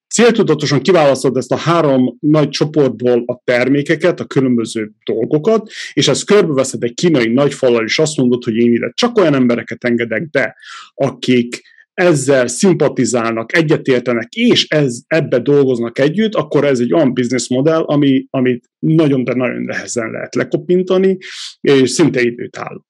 [0.10, 6.84] céltudatosan kiválasztod ezt a három nagy csoportból a termékeket, a különböző dolgokat, és ezt körbeveszed
[6.84, 10.56] egy kínai nagyfallal, és azt mondod, hogy én ide csak olyan embereket engedek be,
[10.94, 11.62] akik
[11.94, 17.14] ezzel szimpatizálnak, egyetértenek, és ez, ebbe dolgoznak együtt, akkor ez egy olyan
[17.50, 21.18] modell, ami, amit nagyon, de nagyon nehezen lehet lekopintani,
[21.62, 22.82] és szinte időt áll.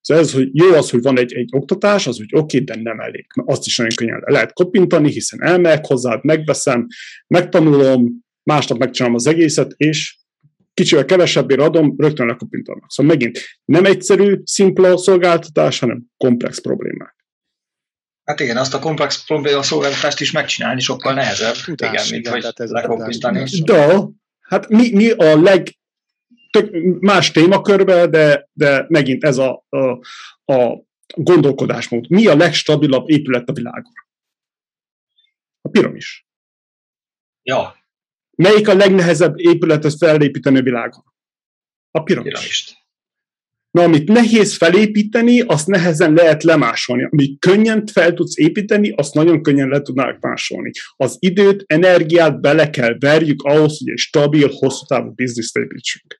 [0.00, 3.00] Szóval ez, hogy jó az, hogy van egy, egy oktatás, az úgy oké, de nem
[3.00, 3.26] elég.
[3.44, 6.86] Azt is nagyon könnyen lehet kopintani, hiszen elmegyek hozzá, megveszem,
[7.26, 10.18] megtanulom, másnap megcsinálom az egészet, és
[10.74, 12.90] kicsivel kevesebbért adom, rögtön lekopintanak.
[12.90, 17.14] Szóval megint nem egyszerű, szimpla szolgáltatás, hanem komplex problémák.
[18.24, 22.52] Hát igen, azt a komplex probléma szolgáltatást is megcsinálni sokkal nehezebb, Tudás, igen, mint igen,
[22.56, 23.44] hogy lekopintani.
[23.64, 23.96] De,
[24.40, 25.79] hát mi, mi a leg
[26.50, 29.78] tök más témakörbe, de, de megint ez a, a,
[30.52, 30.84] a
[31.14, 32.10] gondolkodásmód.
[32.10, 33.92] Mi a legstabilabb épület a világon?
[35.60, 36.26] A piramis.
[37.42, 37.74] Ja.
[38.36, 41.04] Melyik a legnehezebb épületet felépíteni a világon?
[41.90, 42.32] A piramis.
[42.32, 42.78] Piramist.
[43.70, 47.08] Na, amit nehéz felépíteni, azt nehezen lehet lemásolni.
[47.10, 50.70] Amit könnyen fel tudsz építeni, azt nagyon könnyen le tudnák másolni.
[50.96, 56.19] Az időt, energiát bele kell verjük ahhoz, hogy egy stabil, hosszú távú bizniszt építsünk.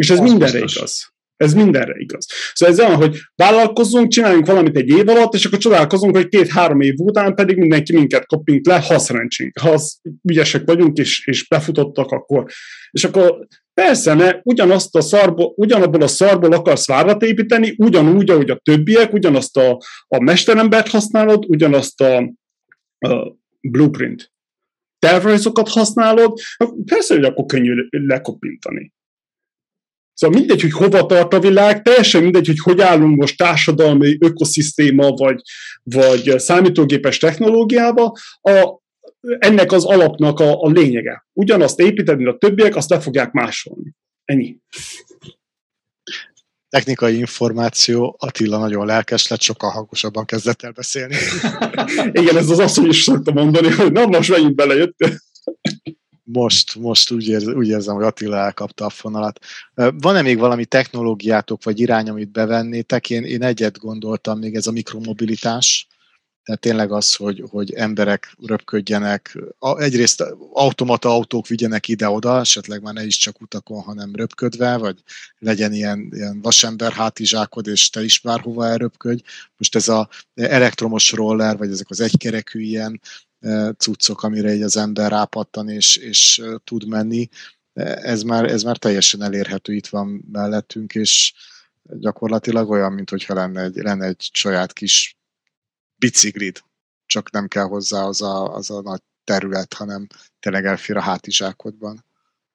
[0.00, 0.76] És ez az mindenre biztos.
[0.76, 1.12] igaz.
[1.36, 2.26] Ez mindenre igaz.
[2.54, 6.80] Szóval ez olyan, hogy vállalkozzunk, csináljunk valamit egy év alatt, és akkor csodálkozunk, hogy két-három
[6.80, 9.58] év után pedig mindenki minket kopink le, ha szerencsénk.
[9.58, 12.44] Ha az ügyesek vagyunk, és, és befutottak, akkor.
[12.90, 18.50] És akkor persze, ne, ugyanazt a szarból, ugyanabból a szarból akarsz várat építeni, ugyanúgy, ahogy
[18.50, 22.16] a többiek, ugyanazt a, a mesterembert használod, ugyanazt a,
[22.98, 24.32] a blueprint
[24.98, 26.38] tervrajzokat használod,
[26.84, 28.92] persze, hogy akkor könnyű lekopintani.
[30.20, 35.10] Szóval mindegy, hogy hova tart a világ, teljesen mindegy, hogy hogy állunk most társadalmi ökoszisztéma
[35.10, 35.40] vagy,
[35.82, 38.80] vagy számítógépes technológiába, a,
[39.20, 41.26] ennek az alapnak a, a lényege.
[41.32, 43.94] Ugyanazt építeni, a többiek, azt le fogják másolni.
[44.24, 44.56] Ennyi.
[46.68, 51.16] Technikai információ, Attila nagyon lelkes lett, sokkal hangosabban kezdett el beszélni.
[52.20, 54.96] Igen, ez az asszony is szokta mondani, hogy na most megint belejött
[56.32, 59.38] most, most úgy, érz, úgy érzem, hogy Attila elkapta a fonalat.
[59.74, 63.10] Van-e még valami technológiátok vagy irány, amit bevennétek?
[63.10, 65.88] Én, én egyet gondoltam, még ez a mikromobilitás.
[66.44, 69.38] Tehát tényleg az, hogy, hogy emberek röpködjenek,
[69.76, 74.98] egyrészt automata autók vigyenek ide-oda, esetleg már ne is csak utakon, hanem röpködve, vagy
[75.38, 79.22] legyen ilyen, ilyen vasember hátizsákod, és te is bárhova elröpködj.
[79.56, 83.00] Most ez a elektromos roller, vagy ezek az egykerekű ilyen
[83.76, 87.28] cuccok, amire így az ember rápattan és, és tud menni,
[87.72, 91.32] ez már, ez már teljesen elérhető, itt van mellettünk, és
[91.82, 95.16] gyakorlatilag olyan, mintha lenne egy, lenne egy saját kis
[95.96, 96.62] biciklid,
[97.06, 100.06] csak nem kell hozzá az a, az a nagy terület, hanem
[100.40, 102.04] tényleg elfér a hátizsákodban.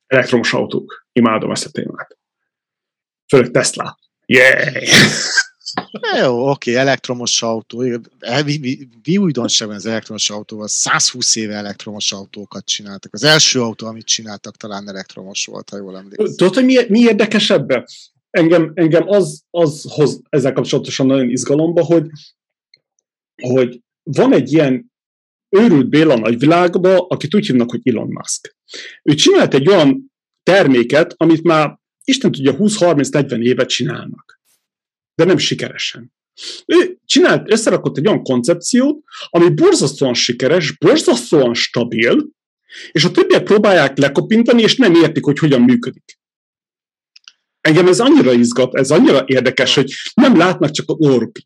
[0.08, 1.08] Elektromos autók.
[1.12, 2.18] Imádom ezt a témát.
[3.28, 4.00] Főleg Tesla.
[4.26, 4.84] Yeah!
[6.22, 7.80] Jó, oké, elektromos autó.
[7.80, 10.68] Mi, mi, mi újdonság az elektromos autóval?
[10.68, 13.14] 120 éve elektromos autókat csináltak.
[13.14, 16.36] Az első autó, amit csináltak, talán elektromos volt, ha jól emlékszem.
[16.36, 17.86] Tudod, hogy mi, mi érdekesebb?
[18.30, 22.08] Engem, engem az, az hoz ezzel kapcsolatosan nagyon izgalomba, hogy,
[23.42, 24.94] hogy van egy ilyen
[25.50, 28.56] őrült Béla nagyvilágban, akit úgy hívnak, hogy Elon Musk.
[29.04, 30.12] Ő csinált egy olyan
[30.44, 34.35] terméket, amit már Isten tudja, 20-30-40 évet csinálnak.
[35.16, 36.14] De nem sikeresen.
[36.66, 42.30] Ő csinált, összerakott egy olyan koncepciót, ami borzasztóan sikeres, borzasztóan stabil,
[42.92, 46.20] és a többiek próbálják lekopintani, és nem értik, hogy hogyan működik.
[47.62, 51.46] Engem ez annyira izgat, ez annyira érdekes, hogy nem látnak csak a orrukig.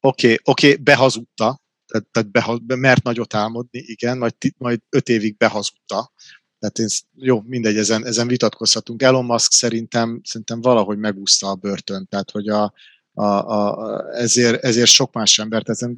[0.00, 5.08] Oké, okay, oké, okay, behazudta, tehát, tehát behaz, mert nagyot álmodni, igen, majd, majd öt
[5.08, 6.12] évig behazudta.
[6.58, 9.02] Tehát én, jó, mindegy, ezen, ezen vitatkozhatunk.
[9.02, 12.72] Elon Musk szerintem, szerintem valahogy megúszta a börtön, tehát hogy a,
[13.12, 15.96] a, a, ezért, ezért sok más ember, tehát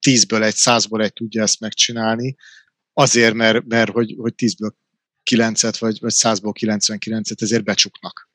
[0.00, 2.36] tízből egy, százból egy tudja ezt megcsinálni,
[2.92, 4.74] azért, mert, mert hogy, hogy tízből
[5.22, 8.27] kilencet, vagy, vagy százból kilencvenkilencet ezért becsuknak.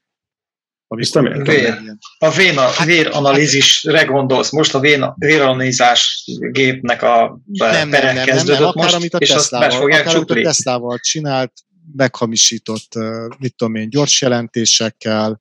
[1.33, 1.79] Amikor vér,
[2.17, 8.45] a vén, a véranalízisre gondolsz, most a vén, véranalízás gépnek a nem, nem, nem, nem,
[8.45, 11.51] nem, akár amit a Teslával, akár amit a Teslával csinált,
[11.95, 12.93] meghamisított,
[13.39, 15.39] mit tudom én, gyors jelentésekkel,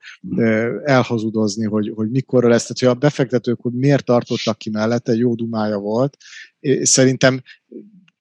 [0.85, 2.63] elhazudozni, hogy, hogy mikorra lesz.
[2.63, 6.17] Tehát, hogy a befektetők, hogy miért tartottak ki mellette, jó dumája volt.
[6.83, 7.43] Szerintem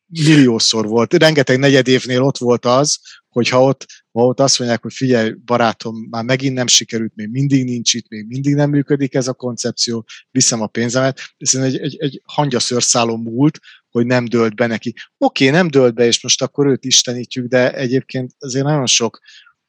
[0.07, 1.13] milliószor volt.
[1.13, 2.99] Rengeteg negyed évnél ott volt az,
[3.31, 7.63] hogyha ott, ha ott azt mondják, hogy figyelj, barátom, már megint nem sikerült, még mindig
[7.63, 11.19] nincs itt, még mindig nem működik ez a koncepció, viszem a pénzemet.
[11.37, 13.59] Ez egy, egy, egy hangyaszőrszálon múlt,
[13.89, 14.93] hogy nem dölt be neki.
[15.17, 19.19] Oké, okay, nem dölt be, és most akkor őt istenítjük, de egyébként azért nagyon sok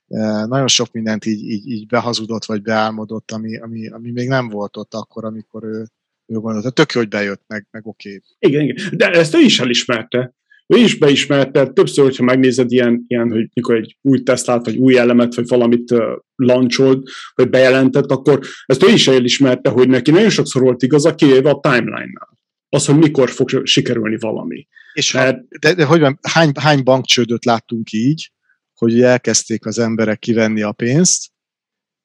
[0.08, 4.48] eh, nagyon sok mindent így, így, így behazudott, vagy beálmodott, ami, ami, ami még nem
[4.48, 5.86] volt ott akkor, amikor ő,
[6.26, 6.70] ő gondolta.
[6.70, 8.08] Tök jó, hogy bejött, meg, meg oké.
[8.08, 8.22] Okay.
[8.38, 8.96] Igen, igen.
[8.96, 10.34] De ezt ő is elismerte
[10.72, 14.98] ő is beismerte, többször, hogyha megnézed ilyen, ilyen hogy mikor egy új Teslát, vagy új
[14.98, 16.00] elemet, vagy valamit uh,
[16.34, 17.02] launchold,
[17.34, 21.50] vagy bejelentett, akkor ezt ő is elismerte, hogy neki nagyon sokszor volt igaz, a kivéve
[21.50, 22.38] a timeline-nál.
[22.68, 24.66] Az, hogy mikor fog sikerülni valami.
[24.92, 28.32] És Mert, ha, de, de hogy van, hány, hány bankcsődöt láttunk így,
[28.74, 31.30] hogy elkezdték az emberek kivenni a pénzt,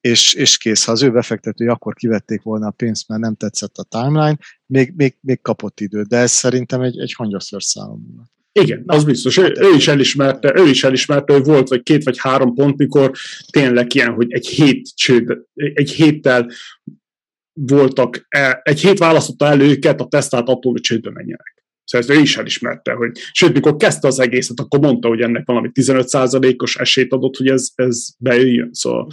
[0.00, 3.76] és, és kész, ha az ő befektetői akkor kivették volna a pénzt, mert nem tetszett
[3.76, 8.22] a timeline, még, még, még kapott időt, de ez szerintem egy, egy hangyaször számomra.
[8.52, 9.36] Igen, az biztos.
[9.36, 13.12] Ő, ő, is elismerte, ő is elismerte, hogy volt vagy két vagy három pont, mikor
[13.50, 16.50] tényleg ilyen, hogy egy hét csőd, egy héttel
[17.52, 21.58] voltak, e, egy hét választotta el őket a tesztát attól, hogy csődbe menjenek.
[21.84, 25.46] Szóval ezt ő is elismerte, hogy sőt, mikor kezdte az egészet, akkor mondta, hogy ennek
[25.46, 28.68] valami 15%-os esélyt adott, hogy ez, ez bejöjjön.
[28.72, 29.08] Szóval,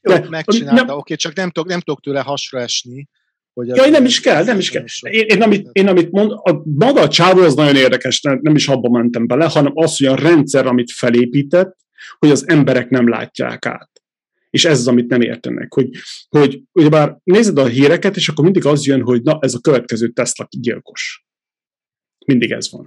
[0.00, 3.08] Jó, de, megcsinálta, oké, okay, csak nem tudok, nem tudok tőle hasra esni,
[3.54, 4.84] hogy Jaj, nem is kell, nem is kell.
[5.00, 8.68] Én, én, amit, én amit mond, a, maga a csávó az nagyon érdekes, nem is
[8.68, 11.76] abba mentem bele, hanem az, hogy a rendszer, amit felépített,
[12.18, 13.90] hogy az emberek nem látják át.
[14.50, 15.74] És ez az, amit nem értenek.
[15.74, 15.88] Hogy,
[16.28, 20.08] hogy ugyebár nézed a híreket, és akkor mindig az jön, hogy na, ez a következő
[20.08, 21.24] Tesla gyilkos.
[22.26, 22.86] Mindig ez van.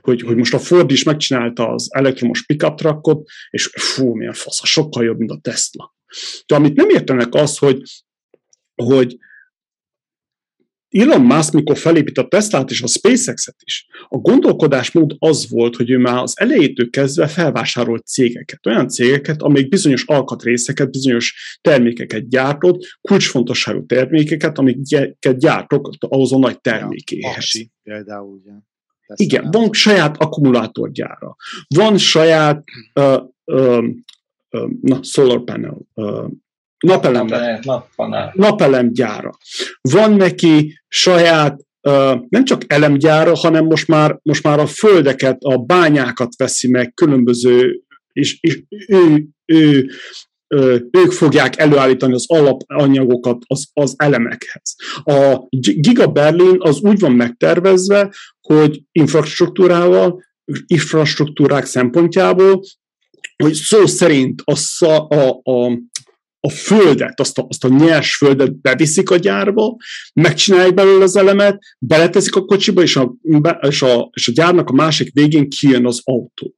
[0.00, 4.66] Hogy, hogy most a Ford is megcsinálta az elektromos pickup truckot, és fú, milyen fasz,
[4.66, 5.94] sokkal jobb, mint a Tesla.
[6.46, 7.82] De amit nem értenek az, hogy,
[8.74, 9.18] hogy
[10.98, 15.90] Elon Musk, mikor felépít a Teslát és a SpaceX-et is, a gondolkodásmód az volt, hogy
[15.90, 22.98] ő már az elejétől kezdve felvásárolt cégeket, olyan cégeket, amelyek bizonyos alkatrészeket, bizonyos termékeket gyártott,
[23.00, 27.54] kulcsfontosságú termékeket, amiket gyártok ahhoz a nagy termékéhez.
[27.54, 28.52] Ja, például, ugye.
[29.14, 31.36] Igen, van saját akkumulátorgyára,
[31.74, 32.64] van saját
[32.94, 33.84] uh, uh,
[34.50, 36.30] uh, na, solar panel, uh,
[36.78, 37.26] napelem,
[37.62, 39.30] napelem, napelemgyára.
[39.80, 41.60] Van neki saját
[42.28, 47.82] nem csak elemgyára, hanem most már, most már a földeket, a bányákat veszi meg különböző,
[48.12, 49.86] és, és ő, ő,
[50.48, 54.76] ő, ők fogják előállítani az alapanyagokat az, az elemekhez.
[55.04, 60.22] A Giga Berlin az úgy van megtervezve, hogy infrastruktúrával,
[60.66, 62.62] infrastruktúrák szempontjából,
[63.42, 65.78] hogy szó szerint a, a, a,
[66.44, 69.76] a földet, azt a, azt a nyers földet beviszik a gyárba,
[70.14, 73.14] megcsinálják belőle az elemet, beleteszik a kocsiba, és a,
[73.60, 76.54] és a, és a gyárnak a másik végén kijön az autó.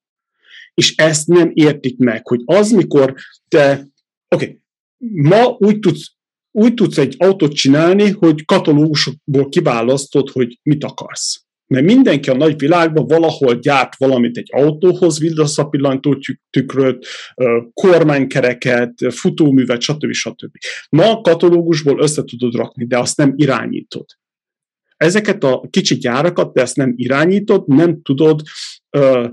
[0.74, 3.14] És ezt nem értik meg, hogy az, mikor
[3.48, 3.88] te,
[4.28, 4.60] oké, okay,
[4.98, 6.12] ma úgy tudsz,
[6.50, 11.45] úgy tudsz egy autót csinálni, hogy katalógusokból kiválasztod, hogy mit akarsz.
[11.66, 16.18] Mert mindenki a nagy világban valahol gyárt valamit egy autóhoz, villaszapillantó
[16.50, 17.06] tükröt,
[17.72, 20.12] kormánykereket, futóművet, stb.
[20.12, 20.56] stb.
[20.88, 24.04] Ma katalógusból össze tudod rakni, de azt nem irányítod.
[24.96, 28.42] Ezeket a kicsi gyárakat, de ezt nem irányítod, nem tudod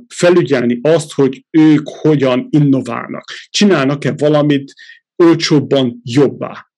[0.07, 3.23] felügyelni azt, hogy ők hogyan innoválnak.
[3.49, 4.73] Csinálnak-e valamit
[5.15, 6.72] olcsóbban jobbá.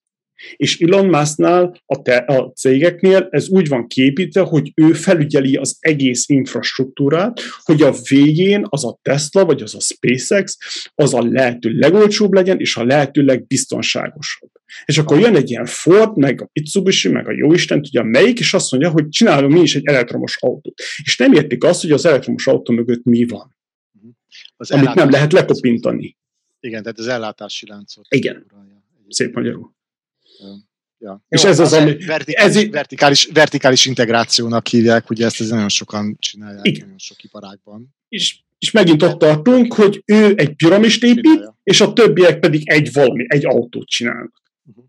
[0.56, 5.78] És Elon Musknál, a, te, a cégeknél ez úgy van képítve, hogy ő felügyeli az
[5.80, 10.58] egész infrastruktúrát, hogy a végén az a Tesla vagy az a SpaceX
[10.96, 14.52] az a lehető legolcsóbb legyen, és a lehető legbiztonságosabb.
[14.86, 18.54] És akkor jön egy ilyen Ford, meg a Mitsubishi, meg a Jóisten tudja melyik, és
[18.54, 20.82] azt mondja, hogy csinálunk mi is egy elektromos autót.
[21.04, 23.56] És nem értik azt, hogy az elektromos autó mögött mi van.
[24.58, 26.18] Az amit nem lehet lekopintani.
[26.60, 28.06] Igen, tehát az ellátási láncot.
[28.10, 28.46] Igen.
[29.08, 29.75] Szép magyarul.
[30.98, 31.26] Ja.
[31.30, 31.98] És Jó, ez az, ami...
[32.06, 36.82] Vertikális, ez vertikális, vertikális integrációnak hívják, ugye ezt, ezt nagyon sokan csinálják, Igen.
[36.82, 37.96] nagyon sok iparágban.
[38.10, 41.60] És, és megint ott tartunk, hogy ő egy piramist épít, Csinálja.
[41.64, 44.42] és a többiek pedig egy valami, egy autót csinálnak.
[44.66, 44.86] Uh-huh.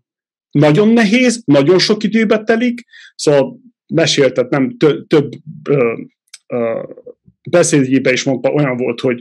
[0.51, 2.85] Nagyon nehéz, nagyon sok időbe telik,
[3.15, 4.77] szóval meséltet, nem
[5.07, 5.31] több
[5.63, 6.01] ö,
[6.47, 6.83] ö,
[7.49, 9.19] beszédjében is mondta, olyan volt, hogy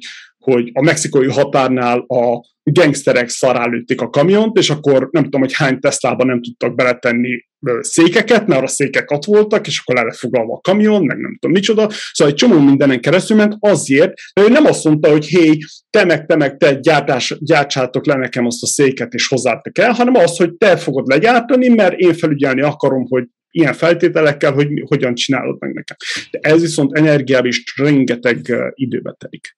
[0.52, 5.80] hogy a mexikói határnál a gangsterek szarálőtték a kamiont, és akkor nem tudom, hogy hány
[5.80, 7.44] Teslában nem tudtak beletenni
[7.80, 11.56] székeket, mert a székek ott voltak, és akkor le lett a kamion, meg nem tudom
[11.56, 11.88] micsoda.
[12.12, 15.58] Szóval egy csomó mindenen keresztül ment azért, mert ő nem azt mondta, hogy hé,
[15.90, 19.92] te meg te meg te gyártás, gyártsátok le nekem azt a széket, és hozzátok el,
[19.92, 25.14] hanem az, hogy te fogod legyártani, mert én felügyelni akarom, hogy ilyen feltételekkel, hogy hogyan
[25.14, 25.96] csinálod meg nekem.
[26.30, 29.56] De ez viszont energiába is rengeteg időbe telik.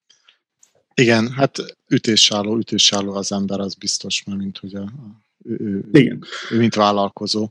[0.98, 6.24] Igen, hát ütésálló, ütésálló az ember, az biztos, mert mint hogy a, a ő, Igen.
[6.50, 7.50] ő, mint vállalkozó.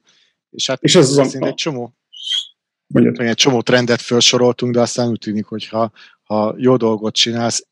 [0.50, 1.45] És hát és ez az a...
[1.45, 1.93] egy csomó
[2.88, 3.20] Mondjad.
[3.20, 5.91] egy csomó trendet felsoroltunk, de aztán úgy tűnik, hogy ha,
[6.24, 7.68] ha jó dolgot csinálsz,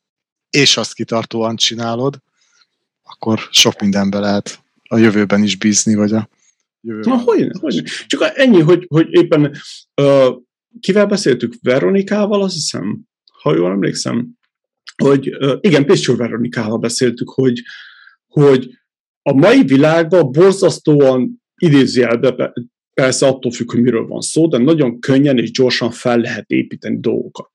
[0.50, 2.22] és azt kitartóan csinálod,
[3.02, 6.28] akkor sok mindenbe lehet a jövőben is bízni, vagy a
[6.80, 7.16] jövőben.
[7.16, 9.56] Na, hogy, hogy Csak ennyi, hogy, hogy éppen
[10.02, 10.36] uh,
[10.80, 11.54] kivel beszéltük?
[11.62, 13.00] Veronikával, azt hiszem,
[13.42, 14.36] ha jól emlékszem,
[15.02, 17.62] hogy igen, Pécső Veronikával beszéltük, hogy,
[18.26, 18.68] hogy
[19.22, 22.52] a mai világban borzasztóan idézőjelbe,
[22.94, 27.00] persze attól függ, hogy miről van szó, de nagyon könnyen és gyorsan fel lehet építeni
[27.00, 27.50] dolgokat.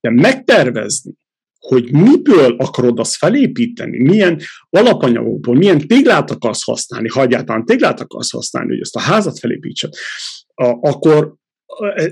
[0.00, 1.12] De megtervezni,
[1.58, 4.40] hogy miből akarod azt felépíteni, milyen
[4.70, 9.92] alapanyagokból, milyen téglát akarsz használni, ha egyáltalán téglát akarsz használni, hogy ezt a házat felépítsed,
[10.80, 11.34] akkor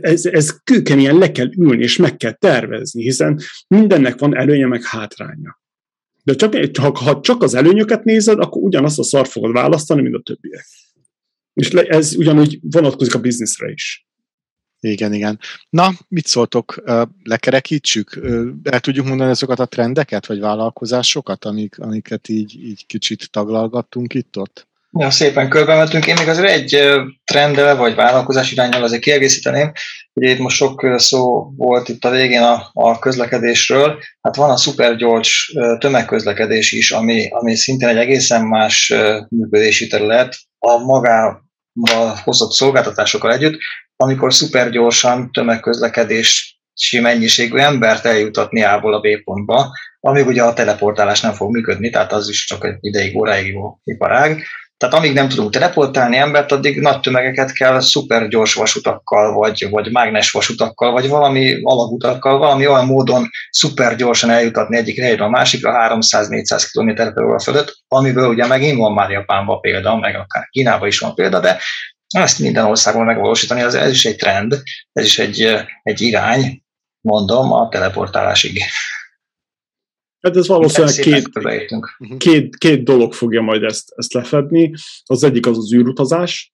[0.00, 4.82] ez, ez kőkeményen le kell ülni, és meg kell tervezni, hiszen mindennek van előnye, meg
[4.82, 5.60] hátránya.
[6.24, 10.14] De csak, ha, ha csak az előnyöket nézed, akkor ugyanazt a szar fogod választani, mint
[10.14, 10.66] a többiek.
[11.52, 14.06] És le, ez ugyanúgy vonatkozik a bizniszre is.
[14.80, 15.38] Igen, igen.
[15.70, 16.82] Na, mit szóltok,
[17.22, 18.20] lekerekítsük?
[18.62, 24.68] El tudjuk mondani azokat a trendeket, vagy vállalkozásokat, amik, amiket így, így kicsit taglalgattunk itt-ott?
[24.98, 26.06] Ja, szépen körbementünk.
[26.06, 26.80] Én még azért egy
[27.24, 29.72] trenddel vagy vállalkozás irányal azért kiegészíteném.
[30.12, 33.98] Ugye itt most sok szó volt itt a végén a, a közlekedésről.
[34.20, 38.94] Hát van a szupergyors tömegközlekedés is, ami, ami szintén egy egészen más
[39.28, 43.58] működési terület a magába hozott szolgáltatásokkal együtt,
[43.96, 46.60] amikor szupergyorsan tömegközlekedés
[47.00, 52.12] mennyiségű embert eljutatni A-ból a B pontba, amíg ugye a teleportálás nem fog működni, tehát
[52.12, 54.42] az is csak egy ideig, óráig iparág.
[54.82, 59.90] Tehát amíg nem tudunk teleportálni embert, addig nagy tömegeket kell szuper gyors vasutakkal, vagy, vagy
[59.90, 65.96] mágnes vasutakkal, vagy valami alagutakkal, valami olyan módon szuper gyorsan eljutatni egyik helyről a másikra
[65.98, 70.88] 300-400 km per óra fölött, amiből ugye megint van már Japánban példa, meg akár Kínában
[70.88, 71.58] is van példa, de
[72.06, 74.62] ezt minden országban megvalósítani, az, ez is egy trend,
[74.92, 75.48] ez is egy,
[75.82, 76.62] egy irány,
[77.00, 78.62] mondom, a teleportálásig.
[80.22, 81.28] Hát ez valószínűleg két,
[81.98, 82.16] mhm.
[82.16, 84.72] két, két dolog fogja majd ezt, ezt lefedni.
[85.04, 86.52] Az egyik az az űrutazás,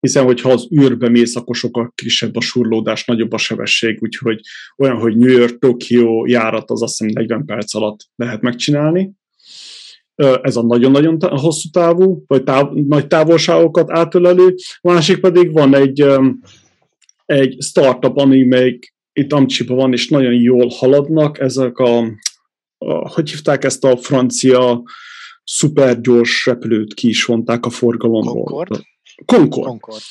[0.00, 4.40] hiszen hogyha az űrbe mész, akkor sokkal kisebb a surlódás, nagyobb a sebesség, úgyhogy
[4.76, 9.10] olyan, hogy New York, Tokió járat az azt hiszem 40 perc alatt lehet megcsinálni.
[10.42, 14.54] Ez a nagyon-nagyon hosszú távú, vagy táv, nagy távolságokat átölelő.
[14.80, 16.06] A másik pedig van egy,
[17.26, 22.04] egy startup, ami még itt Amcsiba van, és nagyon jól haladnak, ezek a
[22.86, 24.82] a, hogy hívták ezt a francia
[25.44, 28.44] szupergyors repülőt ki is vonták a forgalomból.
[28.44, 28.82] Concord?
[29.24, 29.66] Concord.
[29.66, 30.02] Concord.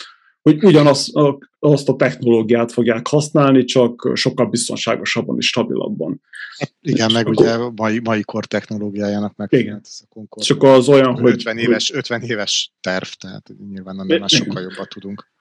[0.41, 6.21] Hogy ugyanazt a, azt a technológiát fogják használni, csak sokkal biztonságosabban és stabilabban.
[6.57, 9.47] Hát igen, és meg ugye mai, mai kor technológiájának meg.
[9.51, 9.79] Igen.
[9.83, 10.45] Ez a Concord.
[10.45, 11.33] Csak az olyan, 50 hogy...
[11.33, 15.31] 50 éves, 50 éves terv, tehát nyilván nem már sokkal jobban tudunk.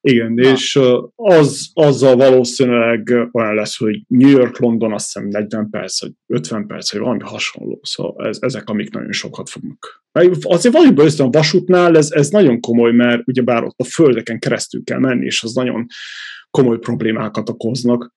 [0.00, 0.42] Igen, Na.
[0.42, 0.80] és
[1.14, 6.66] az, azzal valószínűleg olyan lesz, hogy New York, London azt hiszem 40 perc, vagy 50
[6.66, 7.80] perc, vagy valami hasonló.
[7.82, 10.04] Szóval ez, ezek, amik nagyon sokat fognak.
[10.42, 14.84] Azért valójában össze a vasútnál ez, ez nagyon komoly, mert ugyebár ott a földeken keresztül
[14.84, 15.86] kell menni, és az nagyon
[16.50, 18.12] komoly problémákat okoznak.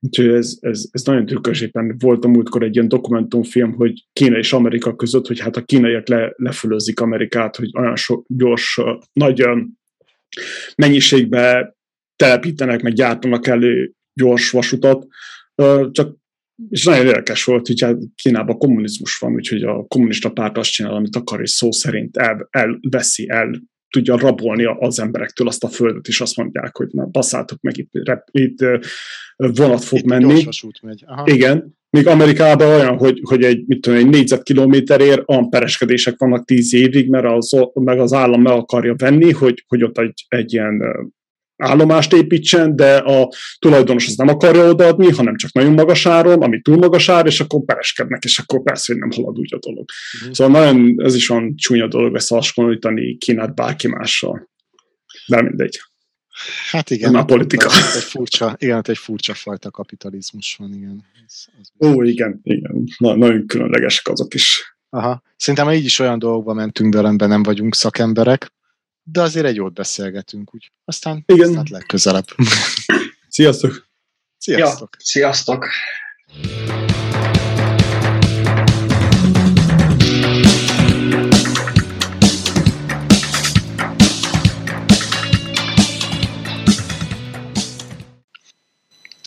[0.00, 4.52] Úgyhogy ez, ez, ez nagyon trükköséppen volt a múltkor egy ilyen dokumentumfilm, hogy Kína és
[4.52, 8.80] Amerika között, hogy hát a kínaiak le, lefölözik Amerikát, hogy olyan so, gyors,
[9.12, 9.40] nagy
[10.76, 11.76] mennyiségbe
[12.16, 15.06] telepítenek, meg gyártanak elő gyors vasutat,
[15.90, 16.16] csak
[16.68, 20.94] és nagyon érdekes volt, hogy hát Kínában kommunizmus van, úgyhogy a kommunista párt azt csinál,
[20.94, 26.06] amit akar, és szó szerint el, elveszi, el tudja rabolni az emberektől azt a földet,
[26.06, 27.90] és azt mondják, hogy na, basszátok meg, itt,
[28.30, 28.58] itt
[29.36, 30.44] vonat fog itt menni.
[30.82, 31.04] megy.
[31.06, 31.24] Aha.
[31.26, 36.74] Igen, még Amerikában olyan, hogy, hogy egy, mit tudom, egy négyzetkilométerért olyan pereskedések vannak tíz
[36.74, 40.82] évig, mert az, meg az állam meg akarja venni, hogy, hogy ott egy, egy ilyen
[41.56, 43.28] állomást építsen, de a
[43.58, 47.40] tulajdonos az nem akarja odaadni, hanem csak nagyon magas áron, ami túl magas ár, és
[47.40, 49.84] akkor pereskednek, és akkor persze, hogy nem halad úgy a dolog.
[50.26, 50.30] Mm.
[50.30, 54.50] Szóval nagyon, ez is olyan csúnya dolog összehasonlítani Kínát bárki mással.
[55.26, 55.80] De mindegy.
[56.70, 57.14] Hát igen.
[57.14, 57.70] a politika.
[57.94, 61.04] Egy furcsa, igen, egy furcsa fajta kapitalizmus van, igen.
[61.26, 62.88] Ez, ez Ó, igen, igen.
[62.98, 64.76] Na, nagyon különlegesek azok is.
[64.90, 65.22] Aha.
[65.36, 68.52] Szerintem így is olyan dolgokba mentünk be, nem vagyunk szakemberek,
[69.02, 70.72] de azért egy jót beszélgetünk, úgy.
[70.84, 71.48] Aztán, Igen.
[71.48, 72.26] aztán legközelebb.
[73.28, 73.88] Sziasztok!
[74.38, 74.96] Sziasztok!
[74.98, 75.66] Ja, sziasztok!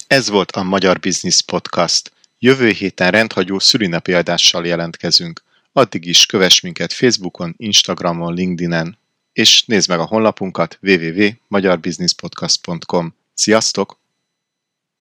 [0.08, 2.12] Ez volt a Magyar Business Podcast.
[2.39, 5.43] Jövő héten rendhagyó szülinapi adással jelentkezünk.
[5.72, 8.97] Addig is kövess minket Facebookon, Instagramon, LinkedInen,
[9.34, 13.16] és nézd meg a honlapunkat www.magyarbusinesspodcast.com.
[13.34, 13.99] Sziasztok!